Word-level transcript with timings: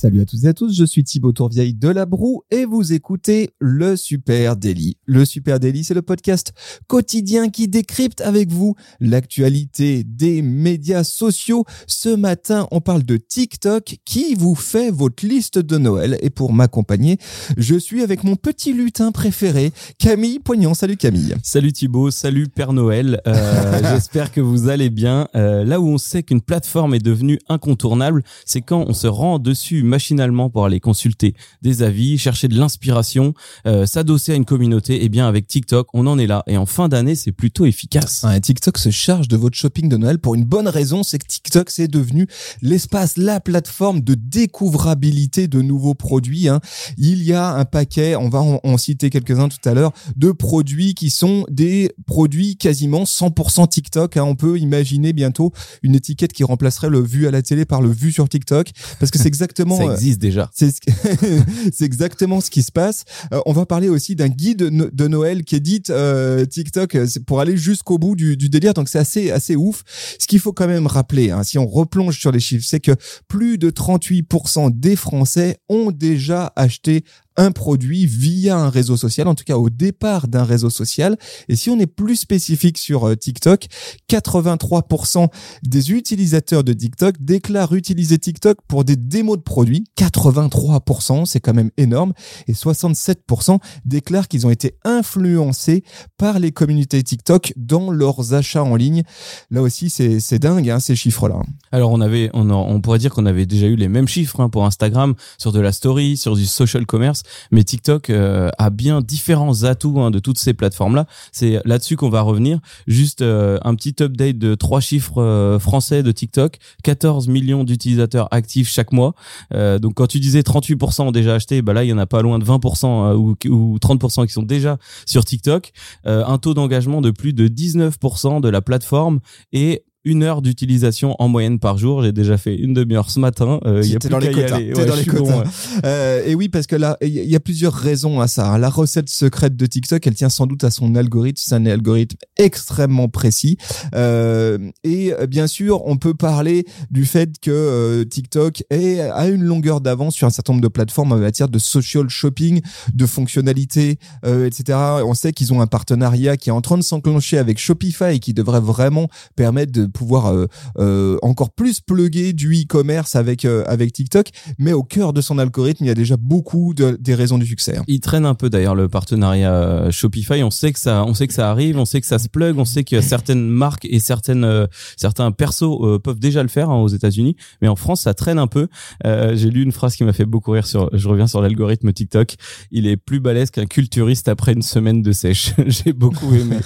Salut 0.00 0.20
à 0.20 0.26
toutes 0.26 0.44
et 0.44 0.46
à 0.46 0.54
tous, 0.54 0.72
je 0.76 0.84
suis 0.84 1.02
Thibaut 1.02 1.32
Tourvieille 1.32 1.74
de 1.74 1.88
La 1.88 2.06
Broue 2.06 2.44
et 2.52 2.66
vous 2.66 2.92
écoutez 2.92 3.50
le 3.58 3.96
Super 3.96 4.54
Daily. 4.54 4.96
Le 5.06 5.24
Super 5.24 5.58
Daily, 5.58 5.82
c'est 5.82 5.92
le 5.92 6.02
podcast 6.02 6.52
quotidien 6.86 7.48
qui 7.48 7.66
décrypte 7.66 8.20
avec 8.20 8.52
vous 8.52 8.76
l'actualité 9.00 10.04
des 10.04 10.40
médias 10.40 11.02
sociaux. 11.02 11.64
Ce 11.88 12.10
matin, 12.10 12.68
on 12.70 12.80
parle 12.80 13.02
de 13.02 13.16
TikTok 13.16 13.96
qui 14.04 14.36
vous 14.36 14.54
fait 14.54 14.92
votre 14.92 15.26
liste 15.26 15.58
de 15.58 15.78
Noël 15.78 16.16
et 16.22 16.30
pour 16.30 16.52
m'accompagner, 16.52 17.18
je 17.56 17.74
suis 17.74 18.04
avec 18.04 18.22
mon 18.22 18.36
petit 18.36 18.72
lutin 18.72 19.10
préféré, 19.10 19.72
Camille 19.98 20.38
Poignant. 20.38 20.74
Salut 20.74 20.96
Camille. 20.96 21.34
Salut 21.42 21.72
Thibaut, 21.72 22.12
salut 22.12 22.46
Père 22.46 22.72
Noël. 22.72 23.20
Euh, 23.26 23.80
J'espère 23.92 24.30
que 24.30 24.40
vous 24.40 24.68
allez 24.68 24.90
bien. 24.90 25.26
Euh, 25.34 25.64
là 25.64 25.80
où 25.80 25.88
on 25.88 25.98
sait 25.98 26.22
qu'une 26.22 26.40
plateforme 26.40 26.94
est 26.94 27.04
devenue 27.04 27.40
incontournable, 27.48 28.22
c'est 28.46 28.60
quand 28.60 28.84
on 28.86 28.92
se 28.92 29.08
rend 29.08 29.40
dessus 29.40 29.87
machinalement 29.88 30.50
pour 30.50 30.64
aller 30.64 30.80
consulter 30.80 31.34
des 31.62 31.82
avis, 31.82 32.18
chercher 32.18 32.48
de 32.48 32.56
l'inspiration, 32.56 33.34
euh, 33.66 33.86
s'adosser 33.86 34.32
à 34.32 34.34
une 34.36 34.44
communauté. 34.44 34.96
Et 34.96 35.04
eh 35.06 35.08
bien 35.08 35.26
avec 35.26 35.46
TikTok, 35.46 35.88
on 35.94 36.06
en 36.06 36.18
est 36.18 36.26
là. 36.26 36.44
Et 36.46 36.56
en 36.56 36.66
fin 36.66 36.88
d'année, 36.88 37.14
c'est 37.14 37.32
plutôt 37.32 37.66
efficace. 37.66 38.24
Ouais, 38.24 38.40
TikTok 38.40 38.78
se 38.78 38.90
charge 38.90 39.28
de 39.28 39.36
votre 39.36 39.56
shopping 39.56 39.88
de 39.88 39.96
Noël 39.96 40.18
pour 40.18 40.34
une 40.34 40.44
bonne 40.44 40.68
raison, 40.68 41.02
c'est 41.02 41.18
que 41.18 41.26
TikTok 41.26 41.70
c'est 41.70 41.88
devenu 41.88 42.26
l'espace, 42.62 43.16
la 43.16 43.40
plateforme 43.40 44.00
de 44.00 44.14
découvrabilité 44.14 45.48
de 45.48 45.62
nouveaux 45.62 45.94
produits. 45.94 46.48
Hein. 46.48 46.60
Il 46.96 47.22
y 47.22 47.32
a 47.32 47.54
un 47.54 47.64
paquet, 47.64 48.16
on 48.16 48.28
va 48.28 48.40
en, 48.40 48.60
en 48.62 48.76
citer 48.76 49.10
quelques-uns 49.10 49.48
tout 49.48 49.68
à 49.68 49.74
l'heure, 49.74 49.92
de 50.16 50.30
produits 50.32 50.94
qui 50.94 51.10
sont 51.10 51.44
des 51.50 51.92
produits 52.06 52.56
quasiment 52.56 53.04
100% 53.04 53.68
TikTok. 53.68 54.16
Hein. 54.16 54.24
On 54.24 54.34
peut 54.34 54.58
imaginer 54.58 55.12
bientôt 55.12 55.52
une 55.82 55.94
étiquette 55.94 56.32
qui 56.32 56.44
remplacerait 56.44 56.90
le 56.90 57.00
vu 57.00 57.26
à 57.26 57.30
la 57.30 57.42
télé 57.42 57.64
par 57.64 57.80
le 57.80 57.90
vu 57.90 58.12
sur 58.12 58.28
TikTok, 58.28 58.70
parce 58.98 59.10
que 59.10 59.18
c'est 59.18 59.26
exactement 59.28 59.77
Ça 59.86 59.92
existe 59.92 60.18
déjà. 60.20 60.50
c'est 60.54 60.70
c'est 61.72 61.84
exactement 61.84 62.40
ce 62.40 62.50
qui 62.50 62.62
se 62.62 62.72
passe. 62.72 63.04
Euh, 63.32 63.40
on 63.46 63.52
va 63.52 63.66
parler 63.66 63.88
aussi 63.88 64.14
d'un 64.16 64.28
guide 64.28 64.62
no- 64.62 64.90
de 64.92 65.08
Noël 65.08 65.44
qui 65.44 65.56
édite 65.56 65.90
euh, 65.90 66.44
TikTok 66.44 66.94
euh, 66.94 67.06
pour 67.26 67.40
aller 67.40 67.56
jusqu'au 67.56 67.98
bout 67.98 68.16
du, 68.16 68.36
du 68.36 68.48
délire. 68.48 68.74
Donc 68.74 68.88
c'est 68.88 68.98
assez 68.98 69.30
assez 69.30 69.56
ouf. 69.56 69.82
Ce 70.18 70.26
qu'il 70.26 70.40
faut 70.40 70.52
quand 70.52 70.66
même 70.66 70.86
rappeler, 70.86 71.30
hein, 71.30 71.42
si 71.42 71.58
on 71.58 71.66
replonge 71.66 72.18
sur 72.18 72.32
les 72.32 72.40
chiffres, 72.40 72.66
c'est 72.68 72.80
que 72.80 72.92
plus 73.28 73.58
de 73.58 73.70
38% 73.70 74.78
des 74.78 74.96
Français 74.96 75.58
ont 75.68 75.90
déjà 75.90 76.52
acheté 76.56 77.04
un 77.38 77.52
produit 77.52 78.04
via 78.04 78.58
un 78.58 78.68
réseau 78.68 78.96
social, 78.96 79.28
en 79.28 79.34
tout 79.34 79.44
cas 79.44 79.56
au 79.56 79.70
départ 79.70 80.28
d'un 80.28 80.44
réseau 80.44 80.68
social. 80.68 81.16
Et 81.48 81.56
si 81.56 81.70
on 81.70 81.78
est 81.78 81.86
plus 81.86 82.16
spécifique 82.16 82.76
sur 82.76 83.08
euh, 83.08 83.14
TikTok, 83.14 83.66
83% 84.10 85.28
des 85.62 85.92
utilisateurs 85.92 86.64
de 86.64 86.72
TikTok 86.72 87.14
déclarent 87.20 87.74
utiliser 87.74 88.18
TikTok 88.18 88.58
pour 88.66 88.84
des 88.84 88.96
démos 88.96 89.38
de 89.38 89.42
produits. 89.42 89.84
83%, 89.96 91.24
c'est 91.24 91.40
quand 91.40 91.54
même 91.54 91.70
énorme. 91.76 92.12
Et 92.48 92.52
67% 92.52 93.58
déclarent 93.84 94.28
qu'ils 94.28 94.46
ont 94.46 94.50
été 94.50 94.76
influencés 94.84 95.84
par 96.16 96.40
les 96.40 96.50
communautés 96.50 97.02
TikTok 97.02 97.52
dans 97.56 97.90
leurs 97.90 98.34
achats 98.34 98.64
en 98.64 98.74
ligne. 98.74 99.04
Là 99.50 99.62
aussi, 99.62 99.90
c'est 99.90 100.38
dingue, 100.38 100.68
hein, 100.68 100.80
ces 100.80 100.96
chiffres-là. 100.96 101.40
Alors 101.70 101.92
on 101.92 102.00
avait, 102.00 102.30
on 102.34 102.80
pourrait 102.80 102.98
dire 102.98 103.12
qu'on 103.14 103.26
avait 103.26 103.46
déjà 103.46 103.66
eu 103.66 103.76
les 103.76 103.88
mêmes 103.88 104.08
chiffres 104.08 104.40
hein, 104.40 104.48
pour 104.48 104.66
Instagram, 104.66 105.14
sur 105.38 105.52
de 105.52 105.60
la 105.60 105.72
story, 105.72 106.16
sur 106.16 106.34
du 106.34 106.46
social 106.46 106.84
commerce, 106.86 107.22
mais 107.50 107.64
TikTok 107.64 108.10
euh, 108.10 108.50
a 108.58 108.70
bien 108.70 109.00
différents 109.00 109.64
atouts 109.64 110.00
hein, 110.00 110.10
de 110.10 110.18
toutes 110.18 110.38
ces 110.38 110.54
plateformes-là. 110.54 111.06
C'est 111.32 111.60
là-dessus 111.64 111.96
qu'on 111.96 112.10
va 112.10 112.20
revenir. 112.20 112.60
Juste 112.86 113.22
euh, 113.22 113.58
un 113.64 113.74
petit 113.74 114.02
update 114.02 114.38
de 114.38 114.54
trois 114.54 114.80
chiffres 114.80 115.22
euh, 115.22 115.58
français 115.58 116.02
de 116.02 116.12
TikTok 116.12 116.58
14 116.84 117.28
millions 117.28 117.64
d'utilisateurs 117.64 118.28
actifs 118.30 118.68
chaque 118.68 118.92
mois. 118.92 119.14
Euh, 119.54 119.78
donc 119.78 119.94
quand 119.94 120.06
tu 120.06 120.20
disais 120.20 120.40
38% 120.40 121.02
ont 121.02 121.10
déjà 121.10 121.34
acheté, 121.34 121.62
bah 121.62 121.72
là 121.72 121.84
il 121.84 121.88
y 121.88 121.92
en 121.92 121.98
a 121.98 122.06
pas 122.06 122.22
loin 122.22 122.38
de 122.38 122.44
20% 122.44 122.86
euh, 122.86 123.14
ou, 123.14 123.36
ou 123.48 123.76
30% 123.78 124.26
qui 124.26 124.32
sont 124.32 124.42
déjà 124.42 124.78
sur 125.06 125.24
TikTok. 125.24 125.72
Un 126.04 126.38
taux 126.38 126.54
d'engagement 126.54 127.00
de 127.00 127.10
plus 127.10 127.32
de 127.32 127.48
19% 127.48 128.40
de 128.40 128.48
la 128.48 128.60
plateforme 128.60 129.20
et 129.52 129.84
une 130.04 130.22
heure 130.22 130.42
d'utilisation 130.42 131.14
en 131.18 131.28
moyenne 131.28 131.58
par 131.58 131.76
jour. 131.78 132.02
J'ai 132.02 132.12
déjà 132.12 132.38
fait 132.38 132.54
une 132.56 132.72
demi-heure 132.74 133.10
ce 133.10 133.20
matin. 133.20 133.60
Euh, 133.66 133.82
y 133.84 133.96
a 133.96 133.98
T'es 133.98 134.08
plus 134.08 134.10
dans 134.10 134.18
les 134.18 134.30
quotas. 134.32 134.58
Ouais, 134.58 134.86
dans 134.86 134.94
les 134.96 135.04
bon, 135.04 135.12
quotas. 135.24 135.38
ouais. 135.38 135.44
Euh, 135.84 136.22
et 136.26 136.34
oui, 136.34 136.48
parce 136.48 136.66
que 136.66 136.76
là, 136.76 136.96
il 137.02 137.08
y 137.08 137.28
y 137.28 137.36
a 137.36 137.40
plusieurs 137.40 137.74
raisons 137.74 138.20
à 138.20 138.26
ça. 138.28 138.52
hein. 138.52 138.58
La 138.58 138.70
recette 138.70 139.08
secrète 139.08 139.56
de 139.56 139.66
TikTok, 139.66 140.06
elle 140.06 140.14
tient 140.14 140.28
sans 140.28 140.46
doute 140.46 140.64
à 140.64 140.70
son 140.70 140.94
algorithme. 140.94 141.40
C'est 141.44 141.54
un 141.54 141.66
algorithme 141.66 142.16
extrêmement 142.36 143.08
précis. 143.08 143.58
Euh, 143.94 144.58
et 144.84 145.12
euh, 145.12 145.26
bien 145.26 145.46
sûr, 145.46 145.84
on 145.86 145.96
peut 145.96 146.14
parler 146.14 146.64
du 146.90 147.04
fait 147.04 147.38
que 147.40 147.50
euh, 147.50 148.04
TikTok 148.04 148.62
est, 148.70 149.00
a 149.00 149.28
une 149.28 149.42
longueur 149.42 149.80
d'avance 149.80 150.14
sur 150.14 150.26
un 150.26 150.30
certain 150.30 150.52
nombre 150.54 150.62
de 150.62 150.68
plateformes 150.68 151.12
en 151.12 151.16
matière 151.18 151.48
de 151.48 151.58
social 151.58 152.08
shopping, 152.08 152.60
de 152.94 153.06
fonctionnalités, 153.06 153.98
euh, 154.24 154.46
etc. 154.46 154.78
On 155.04 155.14
sait 155.14 155.32
qu'ils 155.32 155.52
ont 155.52 155.60
un 155.60 155.66
partenariat 155.66 156.36
qui 156.36 156.48
est 156.48 156.52
en 156.52 156.60
train 156.60 156.78
de 156.78 156.82
s'enclencher 156.82 157.38
avec 157.38 157.58
Shopify 157.58 158.14
et 158.14 158.18
qui 158.20 158.32
devrait 158.34 158.60
vraiment 158.60 159.08
permettre 159.36 159.72
de 159.72 159.87
pouvoir 159.88 160.32
euh, 160.32 160.46
euh, 160.78 161.18
encore 161.22 161.50
plus 161.50 161.80
plugger 161.80 162.32
du 162.32 162.52
e-commerce 162.62 163.16
avec 163.16 163.44
euh, 163.44 163.64
avec 163.66 163.92
TikTok, 163.92 164.28
mais 164.58 164.72
au 164.72 164.82
cœur 164.82 165.12
de 165.12 165.20
son 165.20 165.38
algorithme, 165.38 165.84
il 165.84 165.88
y 165.88 165.90
a 165.90 165.94
déjà 165.94 166.16
beaucoup 166.16 166.74
de, 166.74 166.96
des 167.00 167.14
raisons 167.14 167.38
du 167.38 167.46
succès. 167.46 167.76
hein. 167.78 167.84
Il 167.86 168.00
traîne 168.00 168.26
un 168.26 168.34
peu 168.34 168.50
d'ailleurs 168.50 168.74
le 168.74 168.88
partenariat 168.88 169.90
Shopify. 169.90 170.42
On 170.42 170.50
sait 170.50 170.72
que 170.72 170.78
ça, 170.78 171.04
on 171.04 171.14
sait 171.14 171.26
que 171.26 171.34
ça 171.34 171.50
arrive, 171.50 171.78
on 171.78 171.84
sait 171.84 172.00
que 172.00 172.06
ça 172.06 172.18
se 172.18 172.28
plug, 172.28 172.58
on 172.58 172.64
sait 172.64 172.84
que 172.84 173.00
certaines 173.00 173.48
marques 173.48 173.86
et 173.90 173.98
certaines, 173.98 174.44
euh, 174.44 174.66
certains 174.96 175.30
persos 175.32 175.62
euh, 175.82 175.98
peuvent 175.98 176.18
déjà 176.18 176.42
le 176.42 176.48
faire 176.48 176.70
hein, 176.70 176.80
aux 176.80 176.88
États-Unis, 176.88 177.36
mais 177.62 177.68
en 177.68 177.76
France 177.76 178.02
ça 178.02 178.14
traîne 178.14 178.38
un 178.38 178.46
peu. 178.46 178.68
Euh, 179.06 179.34
J'ai 179.36 179.50
lu 179.50 179.62
une 179.62 179.72
phrase 179.72 179.96
qui 179.96 180.04
m'a 180.04 180.12
fait 180.12 180.24
beaucoup 180.24 180.52
rire 180.52 180.66
sur. 180.66 180.90
Je 180.92 181.08
reviens 181.08 181.26
sur 181.26 181.40
l'algorithme 181.40 181.92
TikTok. 181.92 182.34
Il 182.70 182.86
est 182.86 182.96
plus 182.96 183.20
balèze 183.20 183.50
qu'un 183.50 183.66
culturiste 183.66 184.28
après 184.28 184.52
une 184.52 184.62
semaine 184.62 185.02
de 185.02 185.12
sèche. 185.12 185.52
J'ai 185.66 185.92
beaucoup 185.92 186.34
aimé. 186.34 186.56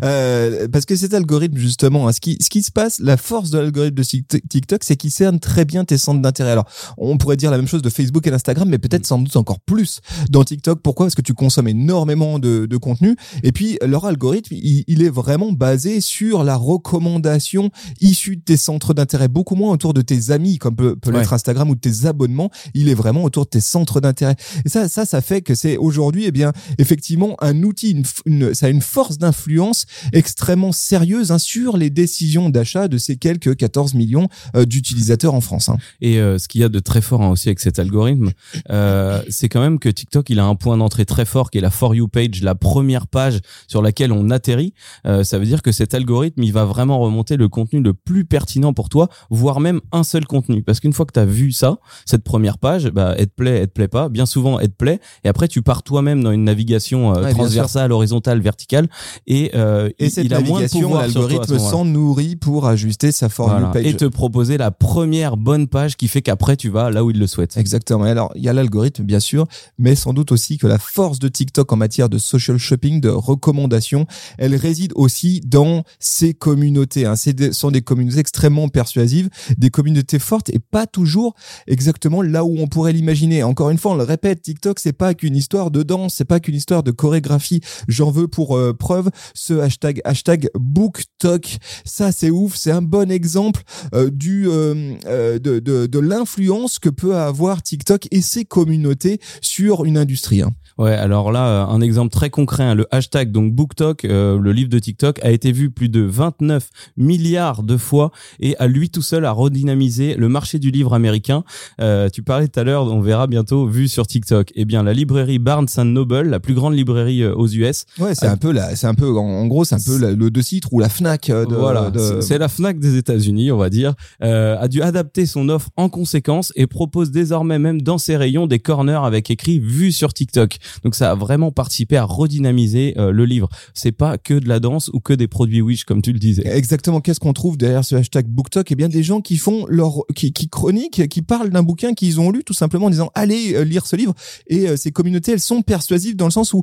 Parce 0.72 0.86
que 0.86 0.96
cet 0.96 1.14
algorithme 1.14 1.56
justement, 1.56 2.06
ce 2.12 2.20
qui 2.20 2.36
ce 2.40 2.48
qui 2.50 2.62
se 2.62 2.70
passe, 2.70 2.98
la 3.00 3.16
force 3.16 3.50
de 3.50 3.58
l'algorithme 3.58 3.96
de 3.96 4.02
Tik- 4.02 4.40
TikTok, 4.48 4.84
c'est 4.84 4.96
qu'il 4.96 5.10
cerne 5.10 5.38
très 5.40 5.64
bien 5.64 5.84
tes 5.84 5.98
centres 5.98 6.20
d'intérêt. 6.20 6.50
Alors, 6.52 6.66
on 6.98 7.16
pourrait 7.18 7.36
dire 7.36 7.50
la 7.50 7.56
même 7.56 7.68
chose 7.68 7.82
de 7.82 7.90
Facebook 7.90 8.26
et 8.26 8.30
d'Instagram, 8.30 8.68
mais 8.68 8.78
peut-être 8.78 9.06
sans 9.06 9.18
doute 9.18 9.36
encore 9.36 9.60
plus 9.60 10.00
dans 10.30 10.44
TikTok. 10.44 10.80
Pourquoi? 10.82 11.06
Parce 11.06 11.14
que 11.14 11.22
tu 11.22 11.34
consommes 11.34 11.68
énormément 11.68 12.38
de, 12.38 12.66
de 12.66 12.76
contenu. 12.76 13.16
Et 13.42 13.52
puis, 13.52 13.78
leur 13.84 14.04
algorithme, 14.04 14.54
il, 14.54 14.84
il 14.86 15.02
est 15.02 15.08
vraiment 15.10 15.52
basé 15.52 16.00
sur 16.00 16.44
la 16.44 16.56
recommandation 16.56 17.70
issue 18.00 18.36
de 18.36 18.42
tes 18.42 18.56
centres 18.56 18.94
d'intérêt, 18.94 19.28
beaucoup 19.28 19.54
moins 19.54 19.72
autour 19.72 19.94
de 19.94 20.02
tes 20.02 20.30
amis, 20.30 20.58
comme 20.58 20.76
peut, 20.76 20.96
peut 20.96 21.10
l'être 21.10 21.28
Ouais. 21.30 21.34
Instagram 21.34 21.70
ou 21.70 21.74
de 21.74 21.80
tes 21.80 22.06
abonnements. 22.06 22.50
Il 22.74 22.88
est 22.88 22.94
vraiment 22.94 23.24
autour 23.24 23.44
de 23.44 23.50
tes 23.50 23.60
centres 23.60 24.00
d'intérêt. 24.00 24.36
Et 24.64 24.68
ça, 24.68 24.88
ça, 24.88 25.06
ça 25.06 25.20
fait 25.20 25.40
que 25.42 25.54
c'est 25.54 25.76
aujourd'hui, 25.76 26.24
eh 26.26 26.32
bien, 26.32 26.52
effectivement, 26.78 27.36
un 27.40 27.62
outil, 27.62 27.90
une, 27.92 28.02
f- 28.02 28.20
une- 28.26 28.54
ça 28.54 28.66
a 28.66 28.68
une 28.68 28.80
force 28.82 29.18
d'influence 29.18 29.86
extrêmement 30.12 30.72
sérieuse 30.72 31.30
hein, 31.32 31.38
sur 31.38 31.76
les 31.76 31.90
décisions 32.02 32.50
d'achat 32.50 32.88
de 32.88 32.98
ces 32.98 33.16
quelques 33.16 33.56
14 33.56 33.94
millions 33.94 34.28
euh, 34.56 34.64
d'utilisateurs 34.64 35.34
en 35.34 35.40
France. 35.40 35.68
hein. 35.68 35.76
Et 36.00 36.18
euh, 36.18 36.38
ce 36.38 36.48
qu'il 36.48 36.60
y 36.60 36.64
a 36.64 36.68
de 36.68 36.78
très 36.80 37.00
fort 37.00 37.22
hein, 37.22 37.28
aussi 37.30 37.48
avec 37.48 37.60
cet 37.60 37.78
algorithme, 37.78 38.30
euh, 38.70 39.22
c'est 39.28 39.48
quand 39.48 39.60
même 39.60 39.78
que 39.78 39.88
TikTok, 39.88 40.28
il 40.30 40.38
a 40.38 40.44
un 40.44 40.54
point 40.54 40.76
d'entrée 40.76 41.04
très 41.04 41.24
fort 41.24 41.50
qui 41.50 41.58
est 41.58 41.60
la 41.60 41.70
For 41.70 41.94
You 41.94 42.08
page, 42.08 42.42
la 42.42 42.54
première 42.54 43.06
page 43.06 43.38
sur 43.68 43.82
laquelle 43.82 44.12
on 44.12 44.30
atterrit. 44.30 44.74
Euh, 45.06 45.24
ça 45.24 45.38
veut 45.38 45.46
dire 45.46 45.62
que 45.62 45.72
cet 45.72 45.94
algorithme, 45.94 46.42
il 46.42 46.52
va 46.52 46.64
vraiment 46.64 46.98
remonter 46.98 47.36
le 47.36 47.48
contenu 47.48 47.80
le 47.80 47.94
plus 47.94 48.24
pertinent 48.24 48.72
pour 48.72 48.88
toi, 48.88 49.08
voire 49.30 49.60
même 49.60 49.80
un 49.92 50.02
seul 50.04 50.26
contenu. 50.26 50.62
Parce 50.62 50.80
qu'une 50.80 50.92
fois 50.92 51.06
que 51.06 51.12
tu 51.12 51.20
as 51.20 51.24
vu 51.24 51.52
ça, 51.52 51.78
cette 52.06 52.24
première 52.24 52.58
page, 52.58 52.88
bah, 52.90 53.14
elle 53.18 53.26
te 53.28 53.34
plaît, 53.34 53.58
elle 53.60 53.68
te 53.68 53.72
plaît 53.72 53.88
pas. 53.88 54.08
Bien 54.08 54.26
souvent, 54.26 54.58
elle 54.58 54.68
te 54.70 54.76
plaît. 54.76 55.00
Et 55.24 55.28
après, 55.28 55.48
tu 55.48 55.62
pars 55.62 55.82
toi-même 55.82 56.22
dans 56.22 56.32
une 56.32 56.44
navigation 56.44 57.14
euh, 57.14 57.22
Ouais, 57.22 57.30
transversale, 57.32 57.92
horizontale, 57.92 58.40
verticale. 58.40 58.88
Et, 59.26 59.50
euh, 59.54 59.88
Et 59.98 60.06
il- 60.06 60.10
cette 60.10 60.24
il 60.24 60.34
a 60.34 60.40
moins 60.40 60.58
de 60.60 60.64
navigation, 60.64 60.96
à 60.96 61.08
ce 61.08 61.14
l'algorithme 61.18 61.54
nourrit 61.92 62.36
pour 62.36 62.66
ajuster 62.66 63.12
sa 63.12 63.28
For 63.28 63.48
Voilà. 63.48 63.66
You 63.68 63.72
page. 63.72 63.86
Et 63.86 63.96
te 63.96 64.04
proposer 64.04 64.56
la 64.58 64.70
première 64.70 65.36
bonne 65.36 65.68
page 65.68 65.96
qui 65.96 66.08
fait 66.08 66.22
qu'après, 66.22 66.56
tu 66.56 66.68
vas 66.68 66.90
là 66.90 67.04
où 67.04 67.10
il 67.10 67.18
le 67.18 67.26
souhaite. 67.26 67.56
Exactement. 67.56 68.04
Alors, 68.04 68.32
il 68.34 68.42
y 68.42 68.48
a 68.48 68.52
l'algorithme, 68.52 69.04
bien 69.04 69.20
sûr, 69.20 69.46
mais 69.78 69.94
sans 69.94 70.12
doute 70.12 70.32
aussi 70.32 70.58
que 70.58 70.66
la 70.66 70.78
force 70.78 71.18
de 71.18 71.28
TikTok 71.28 71.72
en 71.72 71.76
matière 71.76 72.08
de 72.08 72.18
social 72.18 72.58
shopping, 72.58 73.00
de 73.00 73.08
recommandation, 73.08 74.06
elle 74.38 74.54
réside 74.56 74.92
aussi 74.96 75.40
dans 75.46 75.84
ses 75.98 76.34
communautés. 76.34 77.06
Hein. 77.06 77.14
Des- 77.26 77.52
sont 77.52 77.70
des 77.70 77.82
communautés 77.82 78.18
extrêmement 78.18 78.68
persuasives, 78.68 79.28
des 79.56 79.70
communautés 79.70 80.18
fortes 80.18 80.50
et 80.50 80.58
pas 80.58 80.86
toujours 80.86 81.34
exactement 81.66 82.22
là 82.22 82.44
où 82.44 82.56
on 82.58 82.66
pourrait 82.66 82.92
l'imaginer. 82.92 83.42
Encore 83.42 83.70
une 83.70 83.78
fois, 83.78 83.92
on 83.92 83.96
le 83.96 84.04
répète, 84.04 84.42
TikTok, 84.42 84.78
c'est 84.78 84.92
pas 84.92 85.14
qu'une 85.14 85.36
histoire 85.36 85.70
de 85.70 85.82
danse, 85.82 86.14
c'est 86.14 86.24
pas 86.24 86.40
qu'une 86.40 86.54
histoire 86.54 86.82
de 86.82 86.90
chorégraphie. 86.90 87.60
J'en 87.88 88.10
veux 88.10 88.28
pour 88.28 88.56
euh, 88.56 88.72
preuve 88.72 89.10
ce 89.34 89.54
hashtag, 89.54 90.00
hashtag 90.04 90.48
BookTok. 90.58 91.58
Ça, 91.84 92.12
c'est 92.12 92.30
ouf. 92.30 92.56
C'est 92.56 92.70
un 92.70 92.82
bon 92.82 93.10
exemple 93.10 93.62
euh, 93.94 94.10
du 94.10 94.48
euh, 94.48 94.94
euh, 95.06 95.38
de, 95.38 95.98
l'influence 95.98 96.78
que 96.78 96.88
peut 96.88 97.16
avoir 97.16 97.62
TikTok 97.62 98.08
et 98.10 98.20
ses 98.20 98.44
communautés 98.44 99.20
sur 99.40 99.84
une 99.84 99.96
industrie. 99.96 100.42
hein. 100.42 100.52
Ouais, 100.78 100.92
alors 100.92 101.32
là, 101.32 101.64
un 101.66 101.80
exemple 101.80 102.10
très 102.12 102.30
concret, 102.30 102.62
hein, 102.64 102.74
le 102.74 102.86
hashtag 102.90 103.30
donc 103.30 103.52
BookTok, 103.52 104.04
euh, 104.04 104.38
le 104.38 104.52
livre 104.52 104.70
de 104.70 104.78
TikTok, 104.78 105.18
a 105.24 105.30
été 105.30 105.52
vu 105.52 105.70
plus 105.70 105.88
de 105.88 106.00
29 106.00 106.68
milliards 106.96 107.62
de 107.62 107.76
fois 107.76 108.10
et 108.40 108.56
à 108.58 108.66
lui 108.66 108.90
tout 108.90 109.02
seul 109.02 109.24
a 109.24 109.32
redynamisé 109.32 110.14
le 110.16 110.28
marché 110.28 110.58
du 110.58 110.70
livre 110.70 110.94
américain. 110.94 111.44
Euh, 111.80 112.08
tu 112.08 112.22
parlais 112.22 112.48
tout 112.48 112.60
à 112.60 112.64
l'heure, 112.64 112.84
on 112.92 113.00
verra 113.00 113.26
bientôt, 113.26 113.66
vu 113.66 113.88
sur 113.88 114.06
TikTok. 114.06 114.50
Eh 114.54 114.64
bien, 114.64 114.82
la 114.82 114.92
librairie 114.92 115.38
Barnes 115.38 115.66
Noble, 115.84 116.22
la 116.28 116.40
plus 116.40 116.54
grande 116.54 116.74
librairie 116.74 117.22
euh, 117.22 117.34
aux 117.34 117.48
US, 117.48 117.84
Ouais, 117.98 118.14
c'est 118.14 118.26
un 118.26 118.36
peu 118.36 118.52
la, 118.52 118.74
c'est 118.76 118.86
un 118.86 118.94
peu, 118.94 119.10
en, 119.16 119.46
gros, 119.46 119.64
c'est 119.64 119.74
un 119.74 119.78
peu 119.84 119.98
la- 119.98 120.12
le 120.12 120.30
de 120.30 120.40
titre 120.42 120.68
ou 120.72 120.78
la 120.80 120.88
Fnac 120.88 121.30
euh, 121.30 121.44
de, 121.46 121.54
voilà, 121.54 121.90
de- 121.90 121.98
c'est- 121.98 122.22
c'est 122.22 122.38
la 122.38 122.48
Fnac 122.48 122.78
des 122.78 122.96
États-Unis, 122.96 123.52
on 123.52 123.58
va 123.58 123.70
dire, 123.70 123.94
euh, 124.22 124.56
a 124.58 124.68
dû 124.68 124.82
adapter 124.82 125.26
son 125.26 125.48
offre 125.48 125.70
en 125.76 125.88
conséquence 125.88 126.52
et 126.56 126.66
propose 126.66 127.10
désormais 127.10 127.58
même 127.58 127.82
dans 127.82 127.98
ses 127.98 128.16
rayons 128.16 128.46
des 128.46 128.58
corners 128.58 129.00
avec 129.04 129.30
écrit 129.30 129.58
vu 129.58 129.92
sur 129.92 130.12
TikTok. 130.14 130.58
Donc 130.84 130.94
ça 130.94 131.10
a 131.10 131.14
vraiment 131.14 131.52
participé 131.52 131.96
à 131.96 132.04
redynamiser 132.04 132.94
euh, 132.98 133.12
le 133.12 133.24
livre. 133.24 133.48
C'est 133.74 133.92
pas 133.92 134.18
que 134.18 134.34
de 134.34 134.48
la 134.48 134.60
danse 134.60 134.90
ou 134.92 135.00
que 135.00 135.12
des 135.12 135.28
produits 135.28 135.60
Wish 135.60 135.84
comme 135.84 136.02
tu 136.02 136.12
le 136.12 136.18
disais. 136.18 136.46
Exactement. 136.46 137.00
Qu'est-ce 137.00 137.20
qu'on 137.20 137.32
trouve 137.32 137.56
derrière 137.56 137.84
ce 137.84 137.94
hashtag 137.96 138.26
BookTok? 138.26 138.70
Eh 138.70 138.74
bien, 138.74 138.88
des 138.88 139.02
gens 139.02 139.20
qui 139.20 139.36
font 139.36 139.66
leur, 139.68 140.04
qui, 140.14 140.32
qui 140.32 140.48
chroniquent, 140.48 141.08
qui 141.08 141.22
parlent 141.22 141.50
d'un 141.50 141.62
bouquin 141.62 141.94
qu'ils 141.94 142.20
ont 142.20 142.30
lu, 142.30 142.44
tout 142.44 142.54
simplement 142.54 142.86
en 142.86 142.90
disant 142.90 143.10
allez 143.14 143.54
euh, 143.54 143.64
lire 143.64 143.86
ce 143.86 143.96
livre. 143.96 144.14
Et 144.46 144.68
euh, 144.68 144.76
ces 144.76 144.92
communautés, 144.92 145.32
elles 145.32 145.40
sont 145.40 145.62
persuasives 145.62 146.16
dans 146.16 146.26
le 146.26 146.30
sens 146.30 146.52
où, 146.52 146.62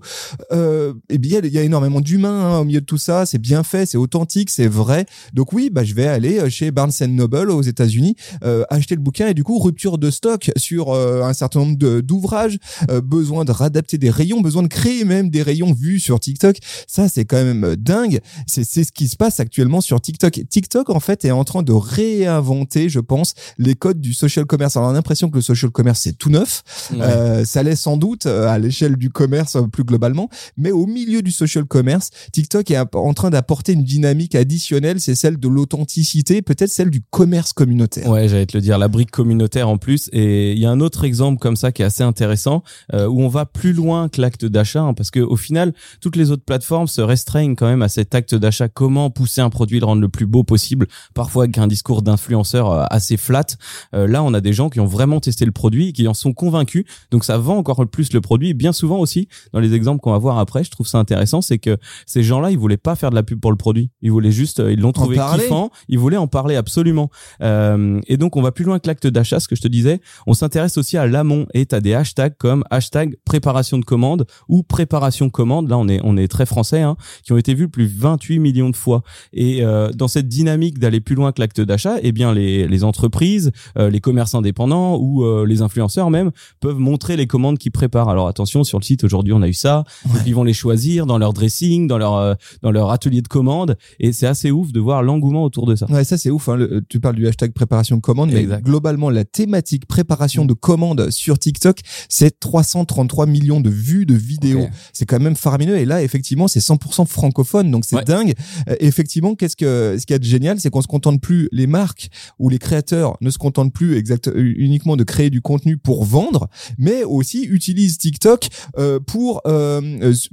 euh, 0.51 0.93
eh 1.09 1.17
bien, 1.17 1.39
il 1.43 1.51
y 1.51 1.57
a 1.57 1.63
énormément 1.63 2.01
d'humains 2.01 2.55
hein, 2.55 2.59
au 2.59 2.65
milieu 2.65 2.81
de 2.81 2.85
tout 2.85 2.97
ça. 2.97 3.25
C'est 3.25 3.39
bien 3.39 3.63
fait, 3.63 3.85
c'est 3.85 3.97
authentique, 3.97 4.49
c'est 4.49 4.67
vrai. 4.67 5.05
Donc 5.33 5.53
oui, 5.53 5.69
bah 5.71 5.83
je 5.83 5.93
vais 5.93 6.07
aller 6.07 6.39
euh, 6.39 6.49
chez 6.49 6.71
Barnes 6.71 6.91
Noble 7.07 7.51
aux 7.51 7.61
États-Unis 7.61 8.15
euh, 8.43 8.63
acheter 8.69 8.95
le 8.95 9.01
bouquin 9.01 9.27
et 9.27 9.33
du 9.33 9.43
coup 9.43 9.57
rupture 9.59 9.97
de 9.97 10.11
stock 10.11 10.51
sur 10.57 10.93
un 10.93 11.33
certain 11.33 11.59
nombre 11.59 12.01
d'ouvrages, 12.01 12.57
besoin 13.03 13.45
de 13.45 13.51
des 13.97 14.09
rayons, 14.09 14.41
besoin 14.41 14.63
de 14.63 14.67
créer 14.67 15.03
même 15.03 15.29
des 15.29 15.41
rayons 15.41 15.73
vus 15.73 15.99
sur 15.99 16.19
TikTok. 16.19 16.57
Ça, 16.87 17.09
c'est 17.09 17.25
quand 17.25 17.43
même 17.43 17.63
euh, 17.63 17.75
dingue. 17.75 18.19
C'est 18.47 18.63
c'est 18.63 18.83
ce 18.83 18.91
qui 18.91 19.07
se 19.07 19.15
passe 19.15 19.39
actuellement 19.39 19.81
sur 19.81 19.99
TikTok. 19.99 20.41
TikTok, 20.49 20.89
en 20.89 20.99
fait, 20.99 21.25
est 21.25 21.31
en 21.31 21.43
train 21.43 21.63
de 21.63 21.71
réinventer, 21.71 22.89
je 22.89 22.99
pense, 22.99 23.33
les 23.57 23.75
codes 23.75 23.99
du 23.99 24.13
social 24.13 24.45
commerce. 24.45 24.77
Alors, 24.77 24.89
on 24.89 24.91
a 24.91 24.95
l'impression 24.95 25.29
que 25.29 25.35
le 25.35 25.41
social 25.41 25.71
commerce, 25.71 26.01
c'est 26.01 26.17
tout 26.17 26.29
neuf. 26.29 26.63
Euh, 26.93 27.45
ça 27.45 27.63
l'est 27.63 27.75
sans 27.75 27.97
doute 27.97 28.25
euh, 28.25 28.47
à 28.47 28.59
l'échelle 28.59 28.95
du 28.95 29.09
commerce 29.09 29.55
euh, 29.55 29.63
plus 29.63 29.83
globalement. 29.83 30.29
Mais 30.57 30.71
au 30.71 30.85
milieu 30.85 31.21
du 31.21 31.31
social 31.31 31.65
commerce, 31.65 32.09
TikTok 32.31 32.71
est 32.71 32.79
en 32.95 33.13
train 33.13 33.29
d'apporter 33.29 33.73
une 33.73 33.83
dynamique 33.83 34.35
additionnelle. 34.35 34.99
C'est 34.99 35.15
celle 35.15 35.37
de 35.37 35.47
l'authenticité, 35.47 36.41
peut-être 36.41 36.69
celle 36.69 36.89
du 36.89 37.01
commerce 37.09 37.53
communautaire. 37.53 38.09
Ouais, 38.09 38.27
j'allais 38.27 38.45
te 38.45 38.55
le 38.55 38.61
dire, 38.61 38.77
la 38.77 38.87
brique 38.87 39.11
communautaire 39.11 39.69
en 39.69 39.77
plus. 39.77 40.09
Et 40.13 40.53
il 40.53 40.59
y 40.59 40.65
a 40.65 40.69
un 40.69 40.79
autre 40.79 41.03
exemple 41.03 41.39
comme 41.39 41.55
ça 41.55 41.71
qui 41.71 41.81
est 41.81 41.85
assez 41.85 42.03
intéressant, 42.03 42.63
euh, 42.93 43.07
où 43.07 43.21
on 43.21 43.27
va 43.27 43.45
plus 43.45 43.73
loin 43.73 43.78
que 44.11 44.21
l'acte 44.21 44.45
d'achat, 44.45 44.81
hein, 44.81 44.93
parce 44.93 45.11
que 45.11 45.19
au 45.19 45.35
final, 45.35 45.73
toutes 46.01 46.15
les 46.15 46.31
autres 46.31 46.43
plateformes 46.43 46.87
se 46.87 47.01
restreignent 47.01 47.55
quand 47.55 47.67
même 47.67 47.81
à 47.81 47.89
cet 47.89 48.15
acte 48.15 48.35
d'achat. 48.35 48.67
Comment 48.67 49.09
pousser 49.09 49.41
un 49.41 49.49
produit, 49.49 49.79
le 49.79 49.85
rendre 49.85 50.01
le 50.01 50.09
plus 50.09 50.25
beau 50.25 50.43
possible, 50.43 50.87
parfois 51.13 51.43
avec 51.43 51.57
un 51.57 51.67
discours 51.67 52.01
d'influenceur 52.01 52.71
euh, 52.71 52.85
assez 52.89 53.17
flat. 53.17 53.45
Euh, 53.93 54.07
là, 54.07 54.23
on 54.23 54.33
a 54.33 54.41
des 54.41 54.53
gens 54.53 54.69
qui 54.69 54.79
ont 54.79 54.85
vraiment 54.85 55.19
testé 55.19 55.45
le 55.45 55.51
produit, 55.51 55.93
qui 55.93 56.07
en 56.07 56.13
sont 56.13 56.33
convaincus, 56.33 56.85
donc 57.11 57.23
ça 57.23 57.37
vend 57.37 57.57
encore 57.57 57.85
plus 57.87 58.13
le 58.13 58.21
produit. 58.21 58.53
Bien 58.53 58.73
souvent 58.73 58.99
aussi, 58.99 59.27
dans 59.53 59.59
les 59.59 59.73
exemples 59.73 60.01
qu'on 60.01 60.11
va 60.11 60.17
voir 60.17 60.37
après, 60.37 60.63
je 60.63 60.71
trouve 60.71 60.87
ça 60.87 60.97
intéressant, 60.97 61.41
c'est 61.41 61.59
que 61.59 61.77
ces 62.05 62.23
gens-là, 62.23 62.51
ils 62.51 62.57
voulaient 62.57 62.77
pas 62.77 62.95
faire 62.95 63.09
de 63.09 63.15
la 63.15 63.23
pub 63.23 63.39
pour 63.39 63.51
le 63.51 63.57
produit. 63.57 63.91
Ils 64.01 64.11
voulaient 64.11 64.31
juste, 64.31 64.59
euh, 64.59 64.71
ils 64.71 64.79
l'ont 64.79 64.91
trouvé 64.91 65.17
kiffant, 65.17 65.69
ils 65.87 65.99
voulaient 65.99 66.17
en 66.17 66.27
parler 66.27 66.55
absolument. 66.55 67.09
Euh, 67.41 67.99
et 68.07 68.17
donc, 68.17 68.35
on 68.35 68.41
va 68.41 68.51
plus 68.51 68.65
loin 68.65 68.79
que 68.79 68.87
l'acte 68.87 69.07
d'achat, 69.07 69.39
ce 69.39 69.47
que 69.47 69.55
je 69.55 69.61
te 69.61 69.67
disais. 69.67 70.01
On 70.27 70.33
s'intéresse 70.33 70.77
aussi 70.77 70.97
à 70.97 71.07
l'amont 71.07 71.45
et 71.53 71.65
tu 71.65 71.75
as 71.75 71.81
des 71.81 71.93
hashtags 71.93 72.35
comme 72.37 72.63
hashtag 72.69 73.15
préparation 73.25 73.68
de 73.77 73.85
commande 73.85 74.25
ou 74.47 74.63
préparation 74.63 75.29
commande. 75.29 75.69
Là, 75.69 75.77
on 75.77 75.87
est, 75.87 75.99
on 76.03 76.17
est 76.17 76.27
très 76.27 76.45
français, 76.45 76.81
hein, 76.81 76.95
qui 77.23 77.33
ont 77.33 77.37
été 77.37 77.53
vus 77.53 77.69
plus 77.69 77.87
de 77.87 77.99
28 77.99 78.39
millions 78.39 78.69
de 78.69 78.75
fois. 78.75 79.03
Et 79.33 79.63
euh, 79.63 79.89
dans 79.91 80.07
cette 80.07 80.27
dynamique 80.27 80.79
d'aller 80.79 80.99
plus 81.01 81.15
loin 81.15 81.31
que 81.31 81.41
l'acte 81.41 81.61
d'achat, 81.61 81.97
eh 82.01 82.11
bien, 82.11 82.33
les, 82.33 82.67
les 82.67 82.83
entreprises, 82.83 83.51
euh, 83.77 83.89
les 83.89 83.99
commerces 83.99 84.35
indépendants 84.35 84.97
ou 84.97 85.23
euh, 85.23 85.45
les 85.45 85.61
influenceurs 85.61 86.09
même 86.09 86.31
peuvent 86.59 86.79
montrer 86.79 87.17
les 87.17 87.27
commandes 87.27 87.57
qu'ils 87.57 87.71
préparent. 87.71 88.09
Alors 88.09 88.27
attention, 88.27 88.63
sur 88.63 88.79
le 88.79 88.83
site 88.83 89.03
aujourd'hui, 89.03 89.33
on 89.33 89.41
a 89.41 89.47
eu 89.47 89.53
ça. 89.53 89.83
Donc, 90.05 90.21
ils 90.25 90.33
vont 90.35 90.43
les 90.43 90.53
choisir 90.53 91.05
dans 91.05 91.17
leur 91.17 91.33
dressing, 91.33 91.87
dans 91.87 91.97
leur 91.97 92.15
euh, 92.15 92.33
dans 92.61 92.71
leur 92.71 92.89
atelier 92.91 93.21
de 93.21 93.27
commande, 93.27 93.77
et 93.99 94.11
c'est 94.13 94.27
assez 94.27 94.51
ouf 94.51 94.71
de 94.71 94.79
voir 94.79 95.03
l'engouement 95.03 95.43
autour 95.43 95.65
de 95.65 95.75
ça. 95.75 95.85
Ouais, 95.89 96.03
ça 96.03 96.17
c'est 96.17 96.29
ouf. 96.29 96.49
Hein. 96.49 96.55
Le- 96.55 96.81
tu 96.87 96.99
parles 96.99 97.15
du 97.15 97.27
hashtag 97.27 97.53
préparation 97.53 97.95
de 97.97 98.01
commande, 98.01 98.31
mais 98.31 98.41
Exact. 98.41 98.63
globalement 98.65 99.09
la 99.09 99.25
thématique 99.25 99.85
préparation 99.87 100.45
de 100.45 100.53
commande 100.53 101.09
sur 101.09 101.37
TikTok, 101.39 101.79
c'est 102.07 102.39
333 102.39 103.25
millions 103.25 103.58
de 103.59 103.69
vues 103.69 104.05
de 104.05 104.13
vidéos. 104.15 104.67
C'est 104.93 105.05
quand 105.05 105.19
même 105.19 105.35
faramineux. 105.35 105.77
Et 105.77 105.85
là, 105.85 106.01
effectivement, 106.03 106.47
c'est 106.47 106.59
100% 106.59 107.05
francophone, 107.05 107.71
donc 107.71 107.85
c'est 107.85 107.95
Ouais. 107.97 108.03
dingue. 108.03 108.33
Euh, 108.69 108.75
effectivement, 108.79 109.35
qu'est-ce 109.35 109.55
que 109.55 109.97
ce 109.99 110.05
qui 110.05 110.13
est 110.13 110.23
génial, 110.23 110.59
c'est 110.59 110.69
qu'on 110.69 110.81
se 110.81 110.87
contente 110.87 111.21
plus 111.21 111.49
les 111.51 111.67
marques 111.67 112.09
ou 112.39 112.49
les 112.49 112.59
créateurs 112.59 113.17
ne 113.21 113.29
se 113.29 113.37
contentent 113.37 113.73
plus 113.73 113.95
exact 113.97 114.27
euh, 114.27 114.53
uniquement 114.57 114.95
de 114.95 115.03
créer 115.03 115.29
du 115.29 115.41
contenu 115.41 115.77
pour 115.77 116.03
vendre, 116.05 116.47
mais 116.77 117.03
aussi 117.03 117.43
utilisent 117.43 117.97
TikTok 117.97 118.47
euh, 118.77 118.99
pour 118.99 119.41
euh, 119.47 119.81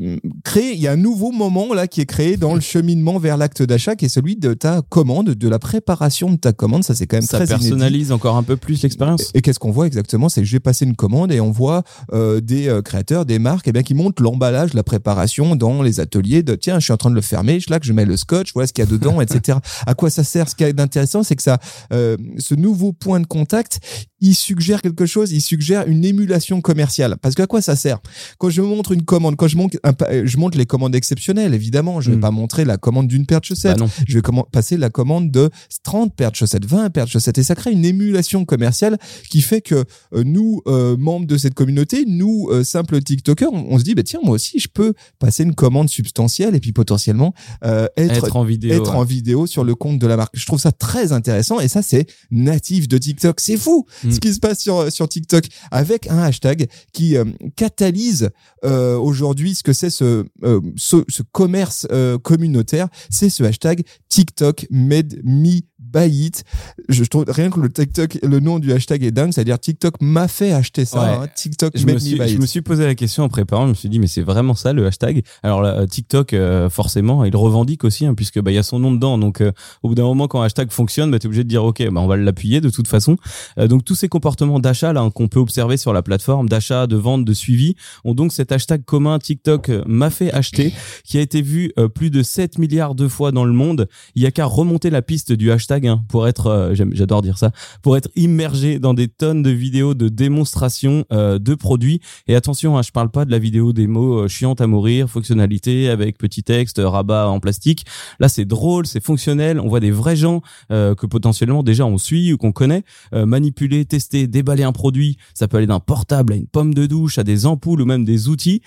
euh, 0.00 0.17
créer. 0.44 0.72
Il 0.75 0.81
y 0.81 0.87
a 0.87 0.93
un 0.93 0.96
nouveau 0.96 1.32
moment 1.32 1.72
là 1.75 1.87
qui 1.87 2.00
est 2.00 2.06
créé 2.06 2.37
dans 2.37 2.55
le 2.55 2.61
cheminement 2.61 3.19
vers 3.19 3.37
l'acte 3.37 3.62
d'achat, 3.62 3.96
qui 3.96 4.05
est 4.05 4.08
celui 4.08 4.37
de 4.37 4.55
ta 4.55 4.82
commande, 4.82 5.31
de 5.31 5.49
la 5.49 5.58
préparation 5.58 6.31
de 6.31 6.37
ta 6.37 6.52
commande. 6.52 6.84
Ça, 6.84 6.94
c'est 6.94 7.06
quand 7.06 7.17
même 7.17 7.22
Ça 7.26 7.38
très 7.38 7.46
inédit. 7.46 7.69
personnalise 7.70 8.12
encore 8.12 8.37
un 8.37 8.43
peu 8.43 8.56
plus 8.56 8.82
l'expérience. 8.82 9.31
Et 9.34 9.43
qu'est-ce 9.43 9.58
qu'on 9.58 9.70
voit 9.70 9.87
exactement? 9.87 10.29
C'est 10.29 10.40
que 10.43 10.46
j'ai 10.46 10.61
passé 10.61 10.84
une 10.84 10.96
commande 10.96 11.32
et 11.32 11.40
on 11.40 11.50
voit 11.50 11.82
euh, 12.12 12.40
des 12.40 12.69
euh, 12.69 12.82
des 13.25 13.39
marques, 13.39 13.67
eh 13.69 13.73
bien 13.73 13.83
qui 13.83 13.95
montrent 13.95 14.23
l'emballage, 14.23 14.75
la 14.75 14.83
préparation 14.83 15.57
dans 15.57 15.83
les 15.83 16.01
ateliers. 16.01 16.43
De 16.43 16.55
tiens, 16.55 16.79
je 16.79 16.85
suis 16.85 16.93
en 16.93 16.97
train 16.97 17.11
de 17.11 17.15
le 17.15 17.21
fermer, 17.21 17.61
je 17.61 17.71
là 17.71 17.81
que 17.81 17.87
je 17.87 17.93
mets 17.93 18.05
le 18.05 18.17
scotch, 18.17 18.53
voilà 18.53 18.67
ce 18.67 18.73
qu'il 18.73 18.85
y 18.85 18.87
a 18.87 18.91
dedans, 18.91 19.21
etc. 19.23 19.59
À 19.87 19.95
quoi 19.95 20.11
ça 20.11 20.25
sert? 20.25 20.49
Ce 20.49 20.55
qui 20.55 20.65
est 20.65 20.73
d'intéressant, 20.73 21.23
c'est 21.23 21.37
que 21.37 21.43
ça, 21.43 21.59
euh, 21.93 22.17
ce 22.39 22.55
nouveau 22.55 22.93
point 22.93 23.21
de 23.21 23.27
contact, 23.27 23.81
il 24.21 24.35
suggère 24.35 24.83
quelque 24.83 25.07
chose. 25.07 25.33
Il 25.33 25.41
suggère 25.41 25.87
une 25.87 26.05
émulation 26.05 26.61
commerciale. 26.61 27.17
Parce 27.21 27.35
qu'à 27.35 27.47
quoi 27.47 27.61
ça 27.61 27.77
sert? 27.77 27.99
Quand 28.39 28.51
je 28.51 28.63
montre 28.63 28.93
une 28.93 29.03
commande, 29.03 29.37
quand 29.37 29.49
je 29.49 29.57
montre, 29.57 29.77
un 29.85 29.93
je 30.25 30.37
montre 30.39 30.57
les 30.59 30.67
commandes 30.67 30.95
exceptionnelles, 30.95 31.55
évidemment, 31.55 32.01
je 32.01 32.11
vais 32.11 32.17
Mm. 32.17 32.21
pas 32.21 32.31
montrer 32.31 32.65
la 32.65 32.77
commande 32.77 33.09
d'une 33.09 33.27
paire 33.27 33.41
de 33.41 33.47
Bah 33.47 33.49
chaussettes 33.49 33.79
non. 33.79 33.89
je 34.09 34.19
vais 34.19 34.23
passer 34.53 34.77
la 34.77 34.91
commande 34.91 35.31
de 35.31 35.51
30 35.85 36.15
paires 36.15 36.31
de 36.31 36.37
chaussettes, 36.37 36.65
20 36.65 36.91
paires 36.91 37.05
de 37.05 37.11
chaussettes. 37.11 37.39
Et 37.39 37.43
ça 37.43 37.55
crée 37.55 37.73
une 37.73 37.85
émulation 37.85 38.45
commerciale 38.45 38.99
qui 39.31 39.41
fait 39.43 39.61
que 39.61 39.85
euh, 40.15 40.25
nous, 40.25 40.63
euh, 40.67 40.97
membres 40.97 41.27
de 41.27 41.37
cette 41.37 41.55
communauté, 41.55 42.05
nous, 42.07 42.49
euh, 42.51 42.65
simples 42.65 43.01
TikTokers, 43.06 43.49
on, 43.53 43.67
on 43.70 43.79
se 43.79 43.85
dit, 43.85 43.94
bah, 43.94 44.03
tiens, 44.03 44.20
moi 44.23 44.35
aussi, 44.35 44.58
je 44.58 44.69
peux 44.69 44.93
passer 45.19 45.43
une 45.44 45.55
commande 45.55 45.89
substantielle 45.89 46.55
et 46.55 46.60
puis 46.60 46.72
potentiellement 46.72 47.32
euh, 47.65 47.86
être, 47.96 48.13
Être 48.27 48.36
en 48.36 48.44
vidéo. 48.44 48.75
être 48.75 48.91
ouais. 48.91 48.96
en 48.96 49.05
vidéo 49.05 49.46
sur 49.46 49.65
le 49.65 49.75
compte 49.75 49.98
de 49.98 50.06
la 50.06 50.17
marque. 50.17 50.34
Je 50.36 50.44
trouve 50.46 50.60
ça 50.60 50.72
très 50.72 51.13
intéressant 51.13 51.60
et 51.60 51.69
ça, 51.69 51.81
c'est 51.82 52.06
natif 52.31 52.89
de 52.89 52.98
TikTok. 52.98 53.41
C'est 53.41 53.56
fou 53.56 53.86
Mm. 54.05 54.10
ce 54.10 54.20
qui 54.20 54.34
se 54.34 54.41
passe 54.41 54.60
sur, 54.60 54.91
sur 54.93 55.08
TikTok 55.08 55.44
avec 55.70 56.08
un 56.08 56.19
hashtag 56.19 56.67
qui 56.93 57.17
euh, 57.17 57.25
catalyse 57.56 58.31
euh, 58.65 58.96
aujourd'hui 58.96 59.55
ce 59.55 59.63
que 59.63 59.72
c'est 59.72 59.91
ce, 59.91 60.25
euh, 60.44 60.60
ce, 60.77 61.05
ce 61.08 61.22
commerce 61.32 61.86
euh, 61.93 62.19
communautaire. 62.19 62.89
C'est 63.10 63.31
ce 63.31 63.43
hashtag 63.44 63.82
TikTok 64.08 64.67
made 64.70 65.20
me 65.25 65.60
buy 65.79 66.09
it. 66.27 66.45
Je, 66.89 67.05
je 67.05 67.09
trouve 67.09 67.25
rien 67.29 67.51
que 67.51 67.61
le 67.61 67.71
TikTok, 67.71 68.19
le 68.23 68.41
nom 68.41 68.59
du 68.59 68.73
hashtag 68.73 69.05
est 69.05 69.11
dingue, 69.11 69.33
c'est-à-dire 69.33 69.59
TikTok 69.59 69.95
m'a 70.01 70.27
fait 70.29 70.53
acheter 70.53 70.85
ça. 70.85 71.01
Ouais. 71.01 71.25
hein. 71.25 71.29
TikTok 71.35 71.73
Je 71.77 71.85
made 71.87 71.95
me, 71.97 71.99
suis, 72.01 72.19
buy 72.19 72.29
je 72.29 72.35
it. 72.35 72.41
me 72.41 72.47
suis 72.47 72.63
posé 72.63 72.85
la 72.87 72.95
question 72.95 73.25
en 73.25 73.29
préparant, 73.29 73.65
je 73.65 73.71
me 73.71 73.75
suis 73.75 73.89
dit 73.89 73.99
mais 73.99 74.06
c'est 74.06 74.23
vraiment 74.23 74.55
ça 74.55 74.73
le 74.73 74.87
hashtag? 74.87 75.23
Alors 75.43 75.61
là, 75.63 75.81
euh, 75.81 75.87
TikTok 75.87 76.33
euh, 76.33 76.71
forcément, 76.71 77.25
il 77.25 77.37
revendique 77.37 77.85
aussi 77.85 78.06
hein, 78.06 78.15
puisque 78.15 78.41
bah 78.41 78.51
il 78.51 78.55
y 78.55 78.59
a 78.59 78.63
son 78.63 78.79
nom 78.79 78.91
dedans. 78.93 79.19
Donc 79.19 79.41
euh, 79.41 79.53
au 79.83 79.89
bout 79.89 79.95
d'un 79.95 80.05
moment 80.05 80.29
quand 80.29 80.41
un 80.41 80.47
hashtag 80.47 80.71
fonctionne, 80.71 81.11
bah, 81.11 81.19
tu 81.19 81.27
es 81.27 81.29
obligé 81.29 81.45
de 81.45 81.49
dire 81.49 81.65
OK, 81.65 81.83
bah 81.91 82.01
on 82.01 82.06
va 82.06 82.17
l'appuyer 82.17 82.61
de 82.63 82.71
toute 82.71 82.89
façon. 82.89 83.17
Euh, 83.59 83.69
donc 83.69 83.85
tous 83.85 83.95
ces 83.95 84.09
comportements 84.09 84.61
d'achat 84.61 84.93
là 84.95 85.03
hein, 85.03 85.11
qu'on 85.11 85.29
peut 85.29 85.41
observer 85.41 85.77
sur 85.77 85.93
la 85.93 86.03
plateforme 86.03 86.49
d'achat, 86.49 86.87
de 86.87 86.97
vente, 86.97 87.25
de 87.25 87.35
suivi 87.35 87.75
ont 88.05 88.15
donc 88.15 88.33
cet 88.33 88.51
hashtag 88.51 88.83
commun 88.85 89.19
TikTok 89.19 89.71
m'a 89.87 90.09
fait 90.11 90.33
acheter 90.33 90.73
qui 91.05 91.19
a 91.19 91.21
été 91.21 91.43
vu 91.43 91.73
plus 91.95 92.11
de 92.11 92.23
7 92.23 92.59
milliards 92.59 92.95
de 92.95 93.09
fois 93.09 93.31
dans 93.31 93.45
le 93.45 93.53
monde. 93.53 93.89
Il 94.15 94.23
y 94.23 94.27
a 94.27 94.31
qu'à 94.31 94.47
remonter 94.47 94.89
la 94.91 95.03
piste 95.03 95.33
du 95.33 95.51
hashtag 95.51 95.66
hein, 95.70 96.05
pour 96.08 96.29
être 96.29 96.46
euh, 96.46 96.75
j'adore 96.75 97.23
dire 97.23 97.39
ça, 97.39 97.51
pour 97.82 97.96
être 97.96 98.08
immergé 98.17 98.79
dans 98.79 98.94
des 98.94 99.08
tonnes 99.08 99.43
de 99.43 99.51
vidéos 99.51 99.94
de 99.94 100.08
démonstration 100.08 101.05
euh, 101.13 101.39
de 101.39 101.55
produits 101.55 102.01
et 102.29 102.35
attention, 102.35 102.77
hein, 102.77 102.82
je 102.82 102.91
parle 102.91 103.11
pas 103.11 103.25
de 103.25 103.31
la 103.31 103.39
vidéo 103.39 103.73
démo 103.73 104.25
euh, 104.25 104.29
chiante 104.29 104.61
à 104.61 104.67
mourir, 104.67 105.08
fonctionnalité 105.08 105.89
avec 105.89 106.19
petit 106.19 106.43
texte, 106.43 106.79
euh, 106.79 106.89
rabat 106.89 107.29
en 107.29 107.41
plastique. 107.41 107.85
Là, 108.20 108.29
c'est 108.29 108.44
drôle, 108.44 108.87
c'est 108.87 109.03
fonctionnel. 109.03 109.61
On 109.61 109.69
voit 109.69 109.81
des 109.81 109.91
vrais 109.91 110.17
gens 110.17 110.43
euh, 110.70 110.94
que 110.94 111.06
potentiellement 111.06 111.63
déjà 111.63 111.87
on 111.87 111.99
suit 111.99 112.32
ou 112.32 112.39
qu'on 112.39 112.53
connaît 112.53 112.85
manipuler, 113.13 113.85
tester, 113.85 114.27
déballer 114.27 114.63
un 114.63 114.73
produit. 114.73 115.17
Ça 115.35 115.49
peut 115.49 115.56
aller 115.56 115.67
d'un 115.67 115.81
portable 115.81 116.32
à 116.32 116.37
une 116.37 116.46
pomme 116.46 116.75
de 116.75 116.87
douche, 116.87 117.19
à 117.19 117.25
des 117.25 117.46
ampoules 117.46 117.81
ou 117.81 117.85
même 117.85 118.05
des 118.05 118.29
outils. 118.29 118.63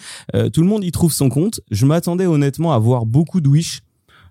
Tout 0.54 0.62
le 0.62 0.68
monde 0.68 0.84
y 0.84 0.92
trouve 0.92 1.14
son 1.14 1.30
compte. 1.30 1.62
Je 1.72 1.86
m'attendais 1.86 2.26
honnêtement 2.26 2.74
à 2.74 2.80
voir 2.80 3.06
beaucoup 3.06 3.42
de 3.42 3.50
Wish 3.50 3.82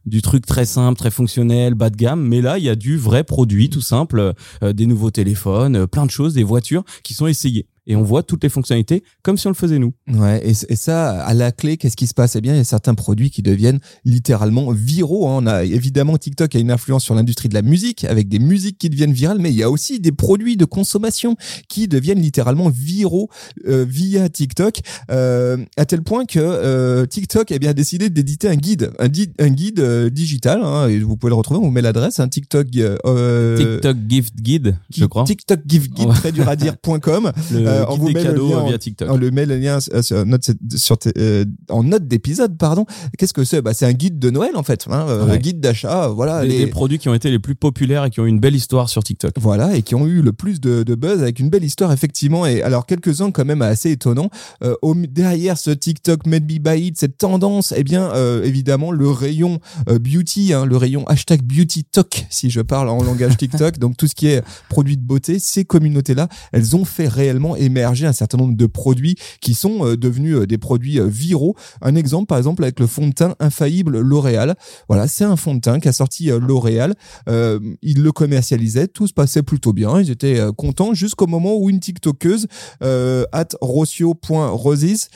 du 0.09 0.23
truc 0.23 0.47
très 0.47 0.67
simple, 0.67 0.99
très 0.99 1.11
fonctionnel, 1.11 1.75
bas 1.75 1.91
de 1.91 1.97
gamme. 1.97 2.27
Mais 2.27 2.41
là, 2.41 2.59
il 2.59 2.65
y 2.65 2.69
a 2.69 2.75
du 2.75 2.97
vrai 2.97 3.25
produit, 3.25 3.71
tout 3.71 3.81
simple, 3.81 4.33
euh, 4.63 4.73
des 4.73 4.87
nouveaux 4.87 5.11
téléphones, 5.11 5.77
euh, 5.77 5.87
plein 5.87 6.07
de 6.07 6.11
choses, 6.11 6.35
des 6.35 6.45
voitures 6.45 6.85
qui 7.03 7.15
sont 7.15 7.27
essayées 7.27 7.67
et 7.89 7.97
on 7.97 8.03
voit 8.03 8.23
toutes 8.23 8.45
les 8.45 8.49
fonctionnalités 8.49 9.03
comme 9.23 9.37
si 9.37 9.47
on 9.47 9.51
le 9.51 9.57
faisait 9.57 9.79
nous. 9.79 9.93
Ouais, 10.13 10.41
et, 10.47 10.53
et 10.69 10.77
ça, 10.77 11.21
à 11.21 11.35
la 11.35 11.51
clé, 11.51 11.77
qu'est-ce 11.77 11.97
qui 11.97 12.07
se 12.07 12.15
passe? 12.15 12.37
Eh 12.37 12.41
bien, 12.41 12.55
il 12.55 12.59
y 12.59 12.61
a 12.61 12.65
certains 12.65 12.95
produits 12.95 13.31
qui 13.31 13.43
deviennent 13.43 13.81
littéralement 14.05 14.71
viraux. 14.71 15.27
Hein. 15.27 15.41
On 15.43 15.47
a 15.47 15.65
évidemment 15.65 16.17
TikTok 16.19 16.55
a 16.55 16.59
une 16.59 16.71
influence 16.71 17.05
sur 17.05 17.15
l'industrie 17.15 17.49
de 17.49 17.55
la 17.55 17.63
musique, 17.63 18.05
avec 18.05 18.29
des 18.29 18.39
musiques 18.39 18.79
qui 18.79 18.91
deviennent 18.91 19.13
virales, 19.13 19.39
mais 19.41 19.51
il 19.51 19.57
y 19.57 19.63
a 19.63 19.71
aussi 19.71 20.01
des 20.01 20.13
produits 20.13 20.57
de 20.57 20.65
consommation 20.65 21.37
qui 21.69 21.89
deviennent 21.89 22.21
littéralement 22.21 22.69
viraux 22.69 23.29
euh, 23.67 23.85
via 23.89 24.29
TikTok, 24.29 24.81
euh, 25.11 25.57
à 25.77 25.87
tel 25.87 26.03
point 26.03 26.25
que 26.25 26.39
euh, 26.39 27.07
TikTok 27.07 27.51
a 27.53 27.59
bien 27.59 27.73
décidé 27.73 28.11
d'éditer 28.11 28.49
un 28.49 28.57
guide, 28.57 28.93
un, 28.99 29.09
un 29.39 29.51
guide 29.51 29.81
euh, 29.81 30.11
digital, 30.11 30.61
hein, 30.63 30.89
et 30.89 30.99
vous 30.99 31.17
pouvez 31.17 31.31
le 31.31 31.37
retrouver, 31.37 31.61
on 31.61 31.65
vous 31.65 31.71
met 31.71 31.83
l'adresse, 31.83 32.21
hein, 32.21 32.29
TikTok... 32.29 32.67
Euh, 32.77 33.57
TikTok 33.57 33.97
Gift 34.09 34.35
Guide, 34.37 34.77
je 34.95 35.05
crois. 35.07 35.25
TikTok 35.25 35.61
Gift 35.67 35.93
Guide, 35.93 36.11
très 36.11 36.33
dur 36.33 36.49
à 36.49 36.57
dire.com. 36.57 37.33
Euh, 37.79 37.85
on 37.89 37.97
vous 37.97 38.11
met 38.11 38.25
le 38.25 38.35
lien 38.35 38.65
via 38.67 38.79
TikTok. 38.79 39.09
On 39.11 39.17
le 39.17 39.31
met 39.31 39.47
le 39.47 39.57
lien 39.57 39.79
sur 39.81 40.27
note, 40.27 40.51
sur 40.77 40.97
euh, 41.17 41.45
en 41.71 41.83
note 41.83 42.07
d'épisode, 42.07 42.57
pardon. 42.57 42.87
Qu'est-ce 43.17 43.33
que 43.33 43.45
c'est? 43.45 43.63
Bah, 43.63 43.75
c'est 43.75 43.87
un 43.87 43.93
guide 43.93 44.19
de 44.19 44.31
Noël 44.31 44.53
en 44.57 44.63
fait, 44.63 44.87
hein, 44.91 45.07
euh, 45.09 45.37
guide 45.37 45.61
d'achat. 45.61 46.09
Voilà, 46.09 46.45
les, 46.45 46.59
les... 46.59 46.67
produits 46.67 46.99
qui 46.99 47.09
ont 47.09 47.15
été 47.15 47.31
les 47.31 47.39
plus 47.39 47.55
populaires 47.55 48.05
et 48.05 48.11
qui 48.11 48.21
ont 48.21 48.27
eu 48.27 48.29
une 48.29 48.41
belle 48.41 48.55
histoire 48.55 48.89
sur 48.89 49.03
TikTok. 49.05 49.33
Voilà, 49.37 49.77
et 49.77 49.83
qui 49.83 49.95
ont 49.95 50.07
eu 50.07 50.23
le 50.23 50.33
plus 50.33 50.61
de, 50.61 50.83
de 50.83 50.95
buzz 50.95 51.23
avec 51.23 51.39
une 51.41 51.51
belle 51.51 51.65
histoire 51.65 51.93
effectivement. 51.93 52.47
Et 52.47 52.63
alors 52.63 52.87
quelques 52.87 53.21
uns 53.21 53.31
quand 53.31 53.45
même 53.45 53.63
assez 53.63 53.91
étonnants. 53.91 54.31
Euh, 54.63 54.75
au, 54.83 54.95
derrière 54.95 55.59
ce 55.59 55.71
TikTok 55.71 56.27
Made 56.27 56.45
Me 56.45 56.59
Buy 56.59 56.87
It, 56.89 56.99
cette 56.99 57.19
tendance, 57.19 57.73
eh 57.77 57.85
bien 57.85 58.13
évidemment 58.43 58.91
le 58.91 59.09
rayon 59.11 59.61
beauty, 59.87 60.53
hein, 60.53 60.67
le 60.67 60.77
rayon 60.77 61.07
hashtag 61.07 61.43
beauty 61.43 61.85
talk 61.85 62.27
si 62.31 62.51
je 62.51 62.61
parle 62.61 62.89
en 62.89 63.03
langage 63.03 63.37
TikTok. 63.39 63.79
donc 63.79 63.97
tout 63.97 64.07
ce 64.07 64.15
qui 64.15 64.29
est 64.29 64.43
produits 64.69 64.97
de 64.97 65.03
beauté, 65.03 65.39
ces 65.39 65.65
communautés 65.65 66.15
là, 66.15 66.29
elles 66.53 66.77
ont 66.77 66.85
fait 66.85 67.09
réellement 67.09 67.57
émerger 67.69 68.07
un 68.07 68.13
certain 68.13 68.39
nombre 68.39 68.57
de 68.57 68.67
produits 68.67 69.17
qui 69.41 69.55
sont 69.55 69.87
euh, 69.87 69.97
devenus 69.97 70.37
euh, 70.37 70.47
des 70.47 70.59
produits 70.59 70.99
euh, 70.99 71.07
viraux. 71.07 71.55
Un 71.81 71.95
exemple, 71.95 72.27
par 72.27 72.39
exemple, 72.39 72.63
avec 72.65 72.81
le 72.81 72.87
fond 72.87 73.07
de 73.07 73.13
teint 73.13 73.35
infaillible 73.39 74.01
L'Oréal. 74.01 74.57
Voilà, 74.89 75.07
c'est 75.07 75.25
un 75.25 75.37
fond 75.37 75.55
de 75.55 75.61
teint 75.61 75.79
qu'a 75.79 75.93
sorti 75.93 76.27
L'Oréal. 76.27 76.95
Ils 77.29 78.03
le 78.03 78.13
commercialisaient, 78.13 78.89
tout 78.89 79.07
se 79.07 79.13
passait 79.13 79.43
plutôt 79.43 79.73
bien. 79.73 80.01
Ils 80.01 80.11
étaient 80.11 80.41
contents 80.57 80.95
jusqu'au 80.95 81.27
moment 81.27 81.57
où 81.57 81.71
une 81.71 81.81
TikTokeuse, 81.81 82.47
euh, 82.83 83.25
at 83.33 83.49
rocio.roses, 83.61 85.09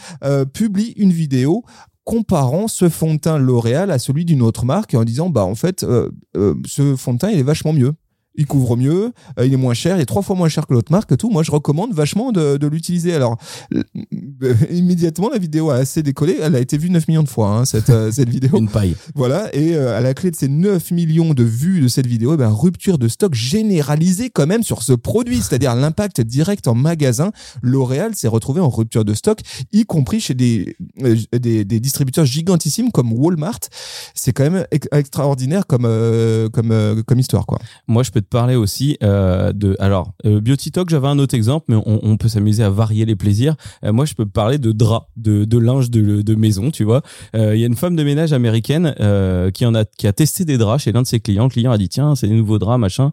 publie 0.52 0.92
une 0.96 1.12
vidéo 1.12 1.64
comparant 2.04 2.68
ce 2.68 2.88
fond 2.88 3.14
de 3.14 3.20
teint 3.20 3.38
L'Oréal 3.38 3.90
à 3.90 3.98
celui 3.98 4.24
d'une 4.24 4.42
autre 4.42 4.64
marque 4.64 4.94
en 4.94 5.04
disant 5.04 5.30
bah 5.30 5.44
en 5.44 5.54
fait 5.54 5.86
ce 6.66 6.96
fond 6.96 7.14
de 7.14 7.18
teint 7.18 7.30
il 7.30 7.38
est 7.38 7.44
vachement 7.44 7.72
mieux 7.72 7.94
il 8.34 8.46
couvre 8.46 8.76
mieux, 8.76 9.12
euh, 9.38 9.46
il 9.46 9.52
est 9.52 9.58
moins 9.58 9.74
cher, 9.74 9.96
il 9.96 10.00
est 10.00 10.06
trois 10.06 10.22
fois 10.22 10.36
moins 10.36 10.48
cher 10.48 10.66
que 10.66 10.72
l'autre 10.72 10.90
marque, 10.90 11.16
tout. 11.16 11.30
Moi, 11.30 11.42
je 11.42 11.50
recommande 11.50 11.92
vachement 11.92 12.32
de, 12.32 12.56
de 12.56 12.66
l'utiliser. 12.66 13.14
Alors, 13.14 13.36
euh, 13.74 13.82
immédiatement, 14.70 15.30
la 15.30 15.38
vidéo 15.38 15.70
a 15.70 15.76
assez 15.76 16.02
décollé. 16.02 16.38
Elle 16.40 16.56
a 16.56 16.60
été 16.60 16.78
vue 16.78 16.90
9 16.90 17.08
millions 17.08 17.22
de 17.22 17.28
fois, 17.28 17.48
hein, 17.48 17.64
cette, 17.64 17.90
euh, 17.90 18.10
cette 18.10 18.28
vidéo. 18.28 18.50
Une 18.58 18.68
paille. 18.68 18.96
Voilà. 19.14 19.54
Et 19.54 19.76
à 19.76 20.00
la 20.00 20.14
clé 20.14 20.30
de 20.30 20.36
ces 20.36 20.48
9 20.48 20.90
millions 20.92 21.34
de 21.34 21.42
vues 21.42 21.80
de 21.80 21.88
cette 21.88 22.06
vidéo, 22.06 22.34
eh 22.34 22.36
ben, 22.36 22.48
rupture 22.48 22.98
de 22.98 23.08
stock 23.08 23.34
généralisée 23.34 24.30
quand 24.30 24.46
même 24.46 24.62
sur 24.62 24.82
ce 24.82 24.92
produit, 24.92 25.38
c'est-à-dire 25.38 25.74
l'impact 25.74 26.20
direct 26.20 26.68
en 26.68 26.74
magasin. 26.74 27.32
L'Oréal 27.62 28.14
s'est 28.14 28.28
retrouvé 28.28 28.60
en 28.60 28.68
rupture 28.68 29.04
de 29.04 29.14
stock, 29.14 29.40
y 29.72 29.84
compris 29.84 30.20
chez 30.20 30.34
des, 30.34 30.76
des, 31.32 31.64
des, 31.64 31.80
distributeurs 31.80 32.24
gigantissimes 32.24 32.90
comme 32.92 33.12
Walmart. 33.12 33.60
C'est 34.14 34.32
quand 34.32 34.48
même 34.48 34.66
extraordinaire 34.92 35.66
comme, 35.66 35.88
comme, 36.52 37.02
comme 37.04 37.18
histoire, 37.18 37.46
quoi. 37.46 37.58
Moi, 37.88 38.02
je 38.02 38.10
peux 38.10 38.21
te 38.22 38.28
parler 38.28 38.56
aussi 38.56 38.96
euh, 39.02 39.52
de. 39.52 39.76
Alors, 39.78 40.12
euh, 40.24 40.40
Talk, 40.72 40.88
j'avais 40.90 41.08
un 41.08 41.18
autre 41.18 41.34
exemple, 41.34 41.66
mais 41.68 41.76
on, 41.76 42.00
on 42.02 42.16
peut 42.16 42.28
s'amuser 42.28 42.62
à 42.62 42.70
varier 42.70 43.04
les 43.04 43.16
plaisirs. 43.16 43.56
Euh, 43.84 43.92
moi, 43.92 44.04
je 44.04 44.14
peux 44.14 44.26
parler 44.26 44.58
de 44.58 44.72
draps, 44.72 45.06
de, 45.16 45.44
de 45.44 45.58
linge 45.58 45.90
de, 45.90 46.22
de 46.22 46.34
maison, 46.34 46.70
tu 46.70 46.84
vois. 46.84 47.02
Euh, 47.34 47.54
il 47.54 47.60
y 47.60 47.64
a 47.64 47.66
une 47.66 47.76
femme 47.76 47.96
de 47.96 48.04
ménage 48.04 48.32
américaine 48.32 48.94
euh, 49.00 49.50
qui 49.50 49.66
en 49.66 49.74
a 49.74 49.84
qui 49.84 50.06
a 50.06 50.12
testé 50.12 50.44
des 50.44 50.58
draps 50.58 50.84
chez 50.84 50.92
l'un 50.92 51.02
de 51.02 51.06
ses 51.06 51.20
clients. 51.20 51.44
Le 51.44 51.50
client 51.50 51.72
a 51.72 51.78
dit 51.78 51.88
tiens, 51.88 52.14
c'est 52.14 52.28
des 52.28 52.34
nouveaux 52.34 52.58
draps, 52.58 52.80
machin, 52.80 53.12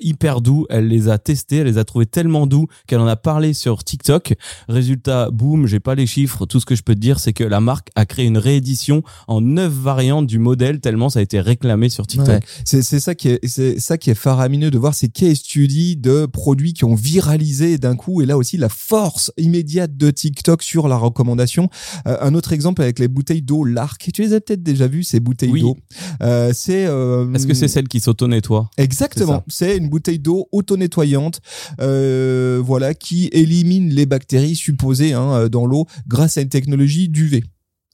hyper 0.00 0.40
doux. 0.40 0.66
Elle 0.70 0.88
les 0.88 1.08
a 1.08 1.18
testés, 1.18 1.58
elle 1.58 1.66
les 1.66 1.78
a 1.78 1.84
trouvés 1.84 2.06
tellement 2.06 2.46
doux 2.46 2.66
qu'elle 2.86 3.00
en 3.00 3.06
a 3.06 3.16
parlé 3.16 3.52
sur 3.52 3.84
TikTok. 3.84 4.34
Résultat, 4.68 5.30
boum, 5.30 5.66
j'ai 5.66 5.80
pas 5.80 5.94
les 5.94 6.06
chiffres. 6.06 6.46
Tout 6.46 6.60
ce 6.60 6.66
que 6.66 6.74
je 6.74 6.82
peux 6.82 6.94
te 6.94 7.00
dire, 7.00 7.18
c'est 7.18 7.32
que 7.32 7.44
la 7.44 7.60
marque 7.60 7.88
a 7.94 8.06
créé 8.06 8.26
une 8.26 8.38
réédition 8.38 9.02
en 9.28 9.40
neuf 9.40 9.72
variantes 9.72 10.26
du 10.26 10.38
modèle 10.38 10.80
tellement 10.80 11.08
ça 11.08 11.18
a 11.20 11.22
été 11.22 11.40
réclamé 11.40 11.88
sur 11.88 12.06
TikTok. 12.06 12.28
Ouais. 12.28 12.40
C'est 12.64 12.82
ça 12.82 13.14
qui 13.14 13.28
est 13.28 13.40
c'est 13.46 13.78
ça 13.80 13.98
qui 13.98 14.10
est 14.10 14.14
faramineux 14.42 14.72
de 14.72 14.78
voir 14.78 14.92
ces 14.92 15.08
case 15.08 15.36
studies 15.36 15.96
de 15.96 16.26
produits 16.26 16.72
qui 16.72 16.84
ont 16.84 16.96
viralisé 16.96 17.78
d'un 17.78 17.94
coup 17.94 18.22
et 18.22 18.26
là 18.26 18.36
aussi 18.36 18.56
la 18.56 18.68
force 18.68 19.30
immédiate 19.36 19.96
de 19.96 20.10
TikTok 20.10 20.64
sur 20.64 20.88
la 20.88 20.96
recommandation. 20.96 21.68
Euh, 22.08 22.16
un 22.20 22.34
autre 22.34 22.52
exemple 22.52 22.82
avec 22.82 22.98
les 22.98 23.06
bouteilles 23.06 23.42
d'eau 23.42 23.62
Lark. 23.62 24.10
Tu 24.12 24.20
les 24.22 24.34
as 24.34 24.40
peut-être 24.40 24.64
déjà 24.64 24.88
vues 24.88 25.04
ces 25.04 25.20
bouteilles 25.20 25.60
d'eau. 25.60 25.76
Euh, 26.24 26.50
c'est 26.52 26.86
euh, 26.86 27.32
Est-ce 27.32 27.46
que 27.46 27.54
c'est 27.54 27.68
celle 27.68 27.86
qui 27.86 28.00
s'auto-nettoie? 28.00 28.68
Exactement. 28.78 29.44
C'est 29.46 29.76
une 29.76 29.88
bouteille 29.88 30.18
d'eau 30.18 30.48
auto-nettoyante 30.50 31.40
voilà 31.78 32.94
qui 32.94 33.28
élimine 33.30 33.90
les 33.90 34.06
bactéries 34.06 34.56
supposées 34.56 35.12
hein, 35.12 35.48
dans 35.48 35.66
l'eau 35.66 35.86
grâce 36.08 36.36
à 36.36 36.40
une 36.40 36.48
technologie 36.48 37.08
d'UV. 37.08 37.44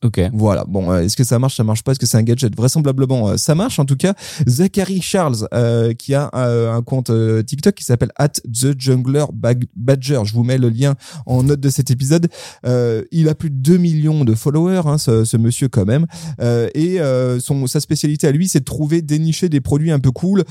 Ok. 0.05 0.21
Voilà. 0.33 0.65
Bon, 0.69 0.93
euh, 0.93 1.01
est-ce 1.01 1.17
que 1.17 1.25
ça 1.25 1.41
marche, 1.41 1.57
ça 1.57 1.65
marche 1.65 1.83
pas? 1.83 1.91
Est-ce 1.91 1.99
que 1.99 2.07
c'est 2.07 2.17
un 2.17 2.23
gadget? 2.23 2.55
Vraisemblablement, 2.55 3.31
euh, 3.31 3.37
ça 3.37 3.57
marche. 3.57 3.81
En 3.81 3.85
tout 3.85 3.97
cas, 3.97 4.15
Zachary 4.47 5.01
Charles, 5.01 5.49
euh, 5.53 5.93
qui 5.93 6.15
a 6.15 6.31
un 6.33 6.83
compte 6.83 7.11
TikTok 7.45 7.75
qui 7.75 7.85
s'appelle 7.85 8.13
at 8.17 8.29
the 8.29 8.79
Jungler 8.79 9.25
Badger. 9.33 10.21
Je 10.25 10.33
vous 10.35 10.45
mets 10.45 10.59
le 10.59 10.69
lien 10.69 10.95
en 11.27 11.43
note 11.43 11.61
de 11.61 11.71
cet 11.71 11.91
épisode. 11.91 12.29
il 12.65 13.29
a 13.29 13.35
plus 13.35 13.51
de 13.51 13.57
2 13.57 13.77
millions 13.77 14.25
de 14.25 14.35
followers, 14.35 14.83
hein, 14.85 14.99
ce, 14.99 15.25
ce, 15.25 15.37
monsieur 15.37 15.69
quand 15.69 15.85
même. 15.85 16.07
et 16.41 16.99
son 17.41 17.67
sa 17.67 17.81
spécialité 17.81 18.27
à 18.27 18.33
lui, 18.33 18.49
c'est 18.49 18.61
de 18.61 18.65
trouver, 18.65 19.03
dénicher 19.03 19.49
des 19.49 19.61
produits 19.61 19.91
un 19.91 19.99
peu 19.99 20.11
cool 20.11 20.45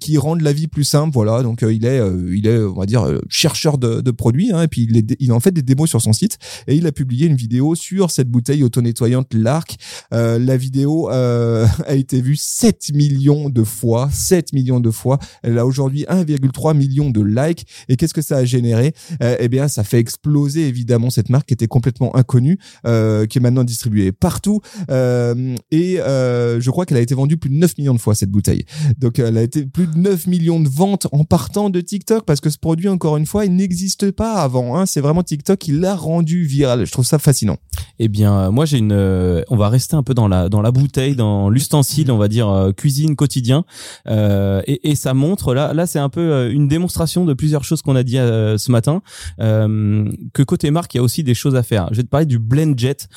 qui 0.00 0.16
rendent 0.16 0.42
la 0.42 0.52
vie 0.52 0.68
plus 0.68 0.84
simple. 0.84 1.12
Voilà. 1.12 1.42
Donc 1.42 1.62
il 1.62 1.84
est, 1.84 2.00
il 2.32 2.46
est, 2.46 2.58
on 2.58 2.74
va 2.74 2.86
dire, 2.86 3.06
chercheur 3.28 3.78
de, 3.78 4.00
de 4.00 4.10
produits. 4.10 4.52
Hein, 4.52 4.62
et 4.62 4.68
puis 4.68 4.86
il, 4.88 4.96
est, 4.96 5.16
il 5.20 5.32
en 5.32 5.40
fait 5.40 5.52
des 5.52 5.62
démos 5.62 5.90
sur 5.90 6.00
son 6.00 6.12
site. 6.12 6.38
Et 6.66 6.76
il 6.76 6.86
a 6.86 6.92
publié 6.92 7.26
une 7.26 7.36
vidéo 7.36 7.74
sur 7.74 8.10
cette 8.10 8.30
bouteille 8.30 8.53
auto-nettoyante 8.62 9.34
Lark. 9.34 9.76
Euh, 10.12 10.38
la 10.38 10.56
vidéo 10.56 11.10
euh, 11.10 11.66
a 11.86 11.94
été 11.94 12.20
vue 12.20 12.36
7 12.36 12.90
millions 12.94 13.48
de 13.50 13.64
fois, 13.64 14.08
7 14.12 14.52
millions 14.52 14.80
de 14.80 14.90
fois. 14.90 15.18
Elle 15.42 15.58
a 15.58 15.66
aujourd'hui 15.66 16.04
1,3 16.08 16.76
million 16.76 17.10
de 17.10 17.22
likes. 17.22 17.66
Et 17.88 17.96
qu'est-ce 17.96 18.14
que 18.14 18.22
ça 18.22 18.36
a 18.36 18.44
généré? 18.44 18.94
Euh, 19.22 19.36
Eh 19.40 19.48
bien, 19.48 19.68
ça 19.68 19.84
fait 19.84 19.98
exploser 19.98 20.68
évidemment 20.68 21.10
cette 21.10 21.28
marque 21.28 21.48
qui 21.48 21.54
était 21.54 21.66
complètement 21.66 22.14
inconnue, 22.16 22.58
euh, 22.86 23.26
qui 23.26 23.38
est 23.38 23.40
maintenant 23.40 23.64
distribuée 23.64 24.12
partout. 24.12 24.60
Euh, 24.90 25.56
et 25.70 26.00
euh, 26.00 26.60
je 26.60 26.70
crois 26.70 26.86
qu'elle 26.86 26.96
a 26.96 27.00
été 27.00 27.14
vendue 27.14 27.36
plus 27.36 27.50
de 27.50 27.56
9 27.56 27.78
millions 27.78 27.94
de 27.94 28.00
fois 28.00 28.14
cette 28.14 28.30
bouteille. 28.30 28.64
Donc, 28.98 29.18
elle 29.18 29.36
a 29.36 29.42
été 29.42 29.64
plus 29.64 29.86
de 29.86 29.96
9 29.96 30.26
millions 30.26 30.60
de 30.60 30.68
ventes 30.68 31.06
en 31.12 31.24
partant 31.24 31.70
de 31.70 31.80
TikTok 31.80 32.24
parce 32.24 32.40
que 32.40 32.50
ce 32.50 32.58
produit, 32.58 32.88
encore 32.88 33.16
une 33.16 33.26
fois, 33.26 33.44
il 33.44 33.54
n'existe 33.54 34.10
pas 34.10 34.34
avant. 34.34 34.76
Hein. 34.76 34.86
C'est 34.86 35.00
vraiment 35.00 35.22
TikTok 35.22 35.58
qui 35.58 35.72
l'a 35.72 35.94
rendu 35.94 36.44
viral. 36.44 36.86
Je 36.86 36.92
trouve 36.92 37.06
ça 37.06 37.18
fascinant. 37.18 37.56
Eh 37.98 38.08
bien, 38.08 38.43
euh, 38.44 38.50
moi 38.50 38.64
j'ai 38.64 38.78
une, 38.78 38.92
euh, 38.92 39.42
on 39.48 39.56
va 39.56 39.68
rester 39.68 39.96
un 39.96 40.02
peu 40.02 40.14
dans 40.14 40.28
la 40.28 40.48
dans 40.48 40.62
la 40.62 40.70
bouteille, 40.70 41.16
dans 41.16 41.48
l'ustensile, 41.48 42.10
on 42.10 42.18
va 42.18 42.28
dire 42.28 42.48
euh, 42.48 42.72
cuisine 42.72 43.16
quotidien, 43.16 43.64
et, 44.06 44.94
ça 44.94 45.12
montre 45.12 45.54
là 45.54 45.74
là 45.74 45.86
c'est 45.86 45.98
un 45.98 46.08
peu 46.08 46.50
une 46.50 46.68
démonstration 46.68 47.24
de 47.24 47.34
plusieurs 47.34 47.64
choses 47.64 47.82
qu'on 47.82 47.96
a 47.96 48.02
dit 48.02 48.16
ce 48.16 48.70
matin, 48.70 49.02
que 49.38 50.42
côté 50.42 50.70
marque 50.70 50.94
il 50.94 50.98
y 50.98 51.00
a 51.00 51.02
aussi 51.02 51.22
des 51.24 51.34
choses 51.34 51.56
à 51.56 51.62
faire. 51.62 51.88
Je 51.90 51.96
vais 51.96 52.02
te 52.04 52.08
parler 52.08 52.26
du 52.26 52.38
Blend 52.38 52.74
Jet 52.76 53.08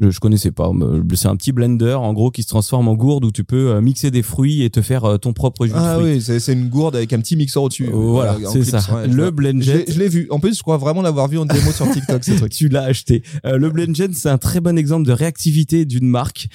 je, 0.00 0.10
je 0.10 0.20
connaissais 0.20 0.50
pas. 0.50 0.70
C'est 1.14 1.28
un 1.28 1.36
petit 1.36 1.52
blender 1.52 1.94
en 1.94 2.12
gros 2.12 2.30
qui 2.30 2.42
se 2.42 2.48
transforme 2.48 2.88
en 2.88 2.94
gourde 2.94 3.24
où 3.24 3.32
tu 3.32 3.44
peux 3.44 3.70
euh, 3.70 3.80
mixer 3.80 4.10
des 4.10 4.22
fruits 4.22 4.62
et 4.62 4.70
te 4.70 4.82
faire 4.82 5.04
euh, 5.04 5.18
ton 5.18 5.32
propre 5.32 5.66
jus 5.66 5.72
ah 5.74 5.96
de 5.96 6.00
fruits. 6.00 6.14
oui, 6.14 6.40
c'est 6.40 6.52
une 6.52 6.68
gourde 6.68 6.96
avec 6.96 7.12
un 7.12 7.18
petit 7.20 7.36
mixeur 7.36 7.64
au-dessus. 7.64 7.88
Euh, 7.88 7.92
voilà, 7.92 8.36
c'est 8.52 8.64
ça. 8.64 8.80
le 9.06 9.30
blender. 9.30 9.84
Je 9.88 9.98
l'ai 9.98 10.08
vu. 10.08 10.28
En 10.30 10.38
plus, 10.38 10.56
je 10.56 10.62
crois 10.62 10.76
vraiment 10.76 11.02
l'avoir 11.02 11.28
vu 11.28 11.38
en 11.38 11.46
démo 11.46 11.72
sur 11.72 11.90
TikTok. 11.90 12.24
ce 12.24 12.32
truc. 12.36 12.52
Tu 12.52 12.68
l'as 12.68 12.84
acheté. 12.84 13.22
le 13.44 13.70
blender, 13.70 14.08
c'est 14.12 14.28
un 14.28 14.38
très 14.38 14.60
bon 14.60 14.78
exemple 14.78 15.06
de 15.06 15.12
réactivité 15.12 15.84
d'une 15.84 16.08
marque. 16.08 16.48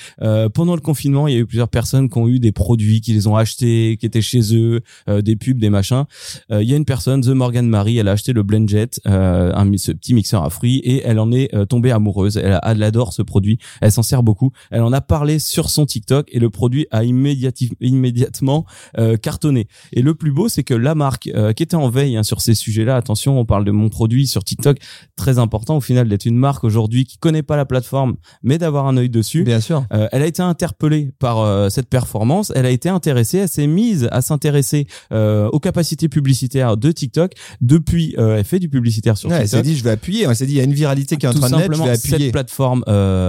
pendant 0.54 0.76
le 0.76 0.82
confinement, 0.82 1.28
il 1.28 1.34
y 1.34 1.38
a 1.38 1.40
eu 1.40 1.46
plusieurs 1.46 1.70
personnes 1.70 2.10
qui 2.10 2.18
ont 2.18 2.28
eu 2.28 2.40
des 2.40 2.52
produits, 2.52 3.02
qui 3.02 3.14
les 3.14 3.28
ont 3.28 3.36
achetés, 3.36 3.98
qui 4.00 4.06
étaient 4.06 4.22
chez 4.22 4.56
eux, 4.56 4.82
des 5.08 5.36
pubs, 5.36 5.58
des 5.58 5.70
machins. 5.70 6.06
Il 6.50 6.64
y 6.64 6.74
a 6.74 6.78
une 6.78 6.86
personne, 6.86 7.22
The 7.22 7.30
Morgan 7.30 7.68
Marie, 7.68 7.98
elle 7.98 8.08
a 8.08 8.12
acheté 8.12 8.34
le 8.34 8.44
Blendjet, 8.44 8.90
un 9.06 9.72
ce 9.78 9.92
petit 9.92 10.14
mixeur 10.14 10.44
à 10.44 10.50
fruits, 10.50 10.78
et 10.80 11.02
elle 11.04 11.20
en 11.20 11.32
est 11.32 11.52
tombée 11.68 11.92
amoureuse. 11.92 12.38
Elle, 12.38 12.60
elle 12.64 12.84
adore 12.84 13.14
ce 13.14 13.22
produit 13.22 13.33
produit. 13.34 13.58
Elle 13.82 13.92
s'en 13.92 14.04
sert 14.04 14.22
beaucoup. 14.22 14.52
Elle 14.70 14.84
en 14.84 14.94
a 14.94 15.02
parlé 15.02 15.40
sur 15.40 15.72
son 15.72 15.88
TikTok 15.88 16.28
et 16.32 16.40
le 16.40 16.50
produit 16.52 16.86
a 16.92 17.04
immédiatement 17.04 18.66
euh, 19.00 19.18
cartonné. 19.18 19.68
Et 19.92 20.04
le 20.04 20.14
plus 20.14 20.32
beau, 20.32 20.50
c'est 20.50 20.64
que 20.64 20.76
la 20.76 20.94
marque 20.94 21.28
euh, 21.34 21.54
qui 21.54 21.64
était 21.64 21.76
en 21.76 21.90
veille 21.90 22.16
hein, 22.16 22.24
sur 22.24 22.42
ces 22.42 22.54
sujets-là, 22.54 22.96
attention, 22.96 23.40
on 23.40 23.46
parle 23.46 23.66
de 23.66 23.72
mon 23.72 23.90
produit 23.90 24.28
sur 24.28 24.44
TikTok, 24.44 24.78
très 25.16 25.40
important 25.40 25.78
au 25.78 25.82
final 25.82 26.08
d'être 26.08 26.26
une 26.26 26.38
marque 26.38 26.64
aujourd'hui 26.64 27.06
qui 27.06 27.18
connaît 27.18 27.42
pas 27.42 27.58
la 27.58 27.66
plateforme, 27.66 28.18
mais 28.44 28.60
d'avoir 28.60 28.86
un 28.86 28.98
œil 28.98 29.10
dessus. 29.10 29.44
Bien 29.44 29.60
sûr. 29.60 29.86
Euh, 29.94 30.08
elle 30.12 30.22
a 30.22 30.28
été 30.28 30.42
interpellée 30.42 31.12
par 31.20 31.40
euh, 31.40 31.70
cette 31.70 31.90
performance. 31.90 32.52
Elle 32.56 32.66
a 32.66 32.70
été 32.70 32.90
intéressée, 32.90 33.40
elle 33.40 33.50
s'est 33.50 33.68
mise 33.68 34.08
à 34.12 34.22
s'intéresser 34.22 34.88
euh, 35.12 35.50
aux 35.50 35.60
capacités 35.60 36.10
publicitaires 36.10 36.78
de 36.78 36.92
TikTok. 36.92 37.34
Depuis, 37.62 38.16
elle 38.18 38.44
fait 38.44 38.60
du 38.60 38.70
publicitaire 38.70 39.18
sur 39.18 39.30
ouais, 39.30 39.44
TikTok. 39.44 39.60
Elle 39.60 39.66
s'est 39.66 39.72
dit, 39.72 39.78
je 39.78 39.84
vais 39.84 39.92
appuyer. 39.92 40.26
Elle 40.28 40.36
s'est 40.36 40.46
dit, 40.46 40.54
il 40.54 40.58
y 40.58 40.62
a 40.62 40.66
une 40.66 40.74
viralité 40.74 41.18
qui 41.18 41.26
est 41.26 41.30
en 41.30 41.34
train 41.34 41.50
de 41.50 41.56
naître, 41.56 41.74
je 41.74 41.84
vais 41.84 41.90
appuyer. 41.90 42.18
cette 42.18 42.32
plateforme, 42.32 42.84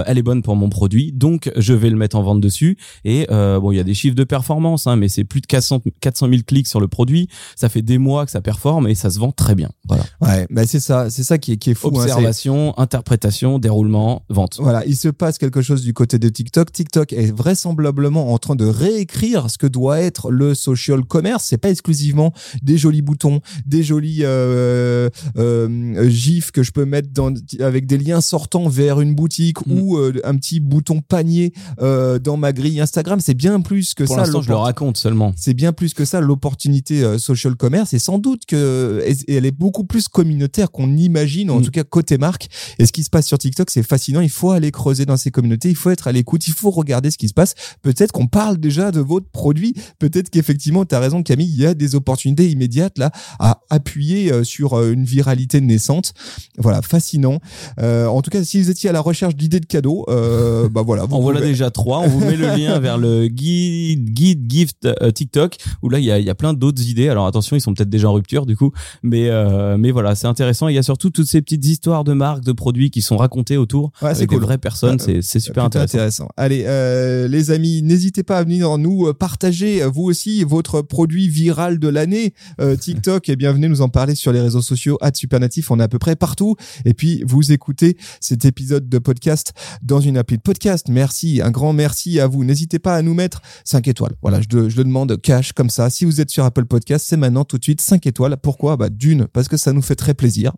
elle 0.06 0.18
est 0.18 0.22
bonne 0.22 0.42
pour 0.42 0.56
mon 0.56 0.68
produit, 0.68 1.12
donc 1.12 1.50
je 1.56 1.72
vais 1.72 1.90
le 1.90 1.96
mettre 1.96 2.16
en 2.16 2.22
vente 2.22 2.40
dessus. 2.40 2.76
Et 3.04 3.26
bon, 3.28 3.72
il 3.72 3.76
y 3.76 3.80
a 3.80 3.84
des 3.84 3.94
chiffres 3.94 4.16
de 4.16 4.24
performance, 4.24 4.86
hein, 4.86 4.96
mais 4.96 5.08
c'est 5.08 5.24
plus 5.24 5.40
de 5.40 5.46
400, 5.46 5.82
400 6.00 6.28
000 6.28 6.42
clics 6.46 6.66
sur 6.66 6.80
le 6.80 6.88
produit. 6.88 7.28
Ça 7.56 7.68
fait 7.68 7.82
des 7.82 7.98
mois 7.98 8.24
que 8.24 8.30
ça 8.30 8.40
performe 8.40 8.88
et 8.88 8.94
ça 8.94 9.10
se 9.10 9.18
vend 9.18 9.32
très 9.32 9.54
bien. 9.54 9.70
Voilà. 9.88 10.04
Ouais, 10.20 10.46
bah 10.50 10.66
c'est 10.66 10.80
ça, 10.80 11.10
c'est 11.10 11.22
ça 11.22 11.38
qui 11.38 11.52
est, 11.52 11.56
qui 11.56 11.70
est 11.70 11.74
fou. 11.74 11.88
hein, 11.94 12.00
Observation, 12.02 12.76
interprétation, 12.78 13.58
déroulement, 13.58 14.22
vente. 14.28 14.58
Voilà, 14.60 14.84
il 14.86 14.96
se 14.96 15.08
passe 15.08 15.38
quelque 15.38 15.62
chose 15.62 15.82
du 15.82 15.92
côté 15.92 16.18
de 16.18 16.28
TikTok. 16.28 16.72
TikTok 16.72 17.12
est 17.12 17.34
vraisemblablement 17.36 18.32
en 18.32 18.38
train 18.38 18.56
de 18.56 18.64
réécrire 18.66 19.50
ce 19.50 19.58
que 19.58 19.66
doit 19.66 20.00
être 20.00 20.30
le 20.30 20.54
social 20.54 21.04
commerce. 21.04 21.44
C'est 21.48 21.58
pas 21.58 21.70
exclusivement 21.70 22.32
des 22.62 22.78
jolis 22.78 23.02
boutons, 23.02 23.40
des 23.66 23.82
jolis 23.82 24.20
euh, 24.22 25.08
euh, 25.36 26.08
gifs 26.08 26.50
que 26.50 26.62
je 26.62 26.72
peux 26.72 26.84
mettre 26.84 27.08
dans, 27.12 27.32
avec 27.60 27.86
des 27.86 27.98
liens 27.98 28.20
sortants 28.20 28.68
vers 28.68 29.00
une 29.00 29.14
boutique 29.14 29.34
Mm. 29.66 29.72
ou 29.78 29.83
euh, 29.98 30.12
un 30.24 30.36
petit 30.36 30.60
bouton 30.60 31.00
panier 31.00 31.52
euh, 31.80 32.18
dans 32.18 32.36
ma 32.36 32.52
grille 32.52 32.80
Instagram. 32.80 33.20
C'est 33.20 33.34
bien 33.34 33.60
plus 33.60 33.94
que 33.94 34.04
Pour 34.04 34.16
ça. 34.16 34.24
je 34.24 34.48
le 34.48 34.56
raconte 34.56 34.96
seulement. 34.96 35.32
c'est 35.36 35.54
bien 35.54 35.72
plus 35.72 35.94
que 35.94 36.04
ça 36.04 36.20
l'opportunité 36.20 37.02
euh, 37.04 37.18
social 37.18 37.54
commerce 37.56 37.92
et 37.94 37.98
sans 37.98 38.18
doute 38.18 38.42
que 38.46 39.02
et 39.06 39.34
elle 39.36 39.46
est 39.46 39.50
beaucoup 39.64 39.84
plus 39.84 40.08
communautaire 40.08 40.70
qu'on 40.70 40.96
imagine 40.96 41.50
en 41.50 41.58
Mm. 41.60 41.64
tout 41.64 41.70
cas 41.70 41.84
côté 41.84 42.18
marque 42.18 42.48
et 42.78 42.86
ce 42.86 42.92
qui 42.92 43.04
se 43.04 43.10
passe 43.10 43.26
sur 43.26 43.38
TikTok 43.38 43.70
c'est 43.70 43.82
fascinant 43.82 44.20
il 44.20 44.30
faut 44.30 44.50
aller 44.50 44.70
creuser 44.70 45.04
dans 45.06 45.16
ces 45.16 45.30
communautés 45.30 45.68
il 45.70 45.76
faut 45.76 45.90
être 45.90 46.08
à 46.08 46.12
l'écoute 46.12 46.46
il 46.48 46.52
faut 46.54 46.70
regarder 46.70 47.10
ce 47.10 47.18
qui 47.18 47.28
se 47.28 47.34
passe 47.34 47.54
peut-être 47.82 48.12
qu'on 48.12 48.26
parle 48.26 48.58
déjà 48.58 48.90
de 48.90 49.00
votre 49.00 49.26
produit 49.30 49.74
peut-être 49.98 50.30
qu'effectivement 50.30 50.84
tu 50.84 50.94
as 50.94 51.00
raison 51.00 51.22
Camille 51.22 51.48
il 51.52 51.60
y 51.60 51.66
a 51.66 51.74
des 51.74 51.94
opportunités 51.94 52.50
immédiates 52.50 52.98
là 52.98 53.10
à 53.38 53.60
appuyer 53.70 54.32
euh, 54.32 54.44
sur 54.44 54.74
euh, 54.74 54.92
une 54.92 55.04
viralité 55.04 55.60
naissante 55.60 56.12
voilà 56.58 56.82
fascinant 56.82 57.38
Euh, 57.80 58.06
en 58.06 58.22
tout 58.22 58.30
cas 58.30 58.42
si 58.44 58.60
vous 58.62 58.70
étiez 58.70 58.90
à 58.90 58.92
la 58.92 59.00
recherche 59.00 59.34
d'idées 59.36 59.60
de 59.60 59.66
cadeaux 59.74 60.04
euh, 60.08 60.68
bah 60.68 60.82
voilà 60.86 61.04
vous 61.04 61.16
On 61.16 61.20
voilà 61.20 61.40
déjà 61.40 61.70
trois. 61.72 61.98
On 61.98 62.06
vous 62.06 62.20
met 62.20 62.36
le 62.36 62.46
lien 62.46 62.78
vers 62.78 62.96
le 62.96 63.26
guide, 63.26 64.10
guide 64.10 64.44
gift 64.48 64.86
euh, 64.86 65.10
TikTok 65.10 65.56
où 65.82 65.88
là 65.88 65.98
il 65.98 66.04
y 66.04 66.12
a, 66.12 66.18
y 66.20 66.30
a 66.30 66.34
plein 66.36 66.54
d'autres 66.54 66.86
idées. 66.88 67.08
Alors 67.08 67.26
attention, 67.26 67.56
ils 67.56 67.60
sont 67.60 67.74
peut-être 67.74 67.90
déjà 67.90 68.08
en 68.08 68.12
rupture 68.12 68.46
du 68.46 68.56
coup, 68.56 68.70
mais 69.02 69.30
euh, 69.30 69.76
mais 69.76 69.90
voilà, 69.90 70.14
c'est 70.14 70.28
intéressant. 70.28 70.68
Il 70.68 70.74
y 70.74 70.78
a 70.78 70.84
surtout 70.84 71.10
toutes 71.10 71.26
ces 71.26 71.42
petites 71.42 71.64
histoires 71.64 72.04
de 72.04 72.12
marques, 72.12 72.44
de 72.44 72.52
produits 72.52 72.90
qui 72.90 73.02
sont 73.02 73.16
racontées 73.16 73.56
autour 73.56 73.90
Ouais, 74.00 74.10
c'est 74.10 74.18
avec 74.18 74.30
des 74.30 74.36
cool. 74.36 74.44
vraies 74.44 74.58
personnes. 74.58 74.98
C'est 75.00 75.22
c'est 75.22 75.40
super 75.40 75.64
Plutôt 75.64 75.80
intéressant. 75.80 76.28
Allez, 76.36 76.64
euh, 76.66 77.26
les 77.26 77.50
amis, 77.50 77.82
n'hésitez 77.82 78.22
pas 78.22 78.38
à 78.38 78.44
venir 78.44 78.78
nous 78.78 79.08
euh, 79.08 79.12
partager 79.12 79.82
vous 79.92 80.04
aussi 80.04 80.44
votre 80.44 80.82
produit 80.82 81.28
viral 81.28 81.80
de 81.80 81.88
l'année 81.88 82.34
TikTok 82.80 83.28
et 83.28 83.36
bienvenue 83.36 83.68
nous 83.68 83.82
en 83.82 83.88
parler 83.88 84.14
sur 84.14 84.32
les 84.32 84.40
réseaux 84.40 84.62
sociaux 84.62 84.98
@supernatif. 85.14 85.70
On 85.72 85.80
est 85.80 85.82
à 85.82 85.88
peu 85.88 85.98
près 85.98 86.14
partout. 86.14 86.54
Et 86.84 86.94
puis 86.94 87.24
vous 87.26 87.50
écoutez 87.50 87.96
cet 88.20 88.44
épisode 88.44 88.88
de 88.88 88.98
podcast 88.98 89.52
dans 89.82 90.00
une 90.00 90.16
appli 90.16 90.36
de 90.36 90.42
podcast. 90.42 90.86
Merci, 90.88 91.40
un 91.42 91.50
grand 91.50 91.72
merci 91.72 92.20
à 92.20 92.26
vous. 92.26 92.44
N'hésitez 92.44 92.78
pas 92.78 92.96
à 92.96 93.02
nous 93.02 93.14
mettre 93.14 93.42
5 93.64 93.88
étoiles. 93.88 94.14
Voilà, 94.22 94.40
je, 94.40 94.56
le- 94.56 94.68
je 94.68 94.76
le 94.76 94.84
demande 94.84 95.20
cash 95.20 95.52
comme 95.52 95.70
ça. 95.70 95.90
Si 95.90 96.04
vous 96.04 96.20
êtes 96.20 96.30
sur 96.30 96.44
Apple 96.44 96.64
Podcast, 96.66 97.06
c'est 97.08 97.16
maintenant 97.16 97.44
tout 97.44 97.58
de 97.58 97.62
suite 97.64 97.80
5 97.80 98.06
étoiles. 98.06 98.36
Pourquoi? 98.42 98.76
Bah 98.76 98.88
d'une 98.90 99.26
parce 99.26 99.48
que 99.48 99.56
ça 99.56 99.72
nous 99.72 99.82
fait 99.82 99.94
très 99.96 100.14
plaisir 100.14 100.52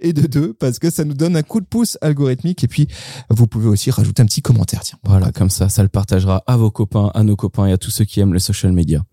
et 0.00 0.12
de 0.12 0.26
deux 0.26 0.54
parce 0.54 0.78
que 0.80 0.90
ça 0.90 1.04
nous 1.04 1.14
donne 1.14 1.36
un 1.36 1.42
coup 1.42 1.60
de 1.60 1.66
pouce 1.66 1.98
algorithmique 2.00 2.64
et 2.64 2.68
puis 2.68 2.88
vous 3.30 3.46
pouvez 3.46 3.68
aussi 3.68 3.90
rajouter 3.92 4.22
un 4.22 4.26
petit 4.26 4.42
commentaire 4.42 4.80
tiens 4.82 4.98
Voilà, 5.04 5.30
comme 5.30 5.50
ça, 5.50 5.68
ça 5.68 5.82
le 5.84 5.88
partagera 5.88 6.42
à 6.46 6.56
vos 6.56 6.70
copains, 6.72 7.10
à 7.14 7.22
nos 7.22 7.36
copains 7.36 7.66
et 7.66 7.72
à 7.72 7.78
tous 7.78 7.90
ceux 7.90 8.04
qui 8.04 8.18
aiment 8.20 8.32
le 8.32 8.40
social 8.40 8.72
media. 8.72 9.04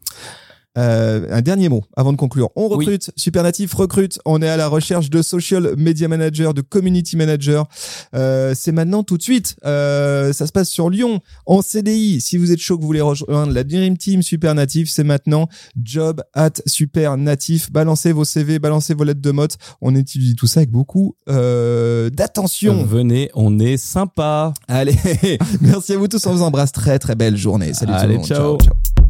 Euh, 0.78 1.28
un 1.32 1.42
dernier 1.42 1.70
mot 1.70 1.84
avant 1.96 2.12
de 2.12 2.18
conclure. 2.18 2.50
On 2.56 2.68
recrute, 2.68 3.12
Supernatif 3.16 3.74
recrute. 3.74 4.20
On 4.26 4.42
est 4.42 4.50
à 4.50 4.58
la 4.58 4.68
recherche 4.68 5.10
de 5.10 5.22
social 5.22 5.74
media 5.78 6.08
manager, 6.08 6.54
de 6.54 6.62
community 6.62 7.16
manager. 7.16 7.68
Euh, 8.14 8.54
c'est 8.56 8.72
maintenant 8.72 9.04
tout 9.04 9.18
de 9.18 9.24
suite. 9.24 9.56
Euh, 9.66 10.34
ça 10.34 10.48
se 10.48 10.52
passe 10.52 10.70
sur 10.70 10.90
Lyon 10.90 11.22
en 11.46 11.62
CDI. 11.62 12.22
Si 12.22 12.38
vous 12.38 12.52
êtes 12.52 12.60
chaud 12.60 12.78
que 12.78 12.82
vous 12.82 12.88
voulez 12.88 13.02
rejoindre 13.02 13.54
la 13.54 13.64
Dream 13.64 13.98
Team 13.98 14.22
Supernatif, 14.22 14.90
c'est 14.90 15.04
maintenant 15.04 15.48
job 15.82 16.22
at 16.34 16.52
Supernatif. 16.66 17.72
Balancez 17.72 18.12
vos 18.12 18.26
CV, 18.26 18.60
balancez 18.60 18.94
vos 18.94 19.04
lettres 19.04 19.22
de 19.22 19.32
motte. 19.32 19.58
On 19.82 19.96
étudie 19.96 20.36
tout 20.36 20.48
ça 20.48 20.62
avec 20.62 20.72
beaucoup 20.72 21.16
euh, 21.30 22.10
d'attention. 22.10 22.84
Venez, 22.86 23.30
on 23.34 23.60
est 23.60 23.78
sympa. 23.78 24.54
Allez, 24.68 24.96
merci 25.62 25.94
à 25.94 25.98
vous 25.98 26.08
tous. 26.08 26.26
On 26.26 26.34
vous 26.34 26.42
embrasse. 26.42 26.72
Très 26.72 27.00
très 27.00 27.16
belle 27.16 27.38
journée. 27.38 27.74
Salut 27.74 27.94
tout 27.94 27.98
le 27.98 28.04
Allez, 28.04 28.18
monde. 28.18 28.26
ciao. 28.26 28.58
ciao. 28.58 29.05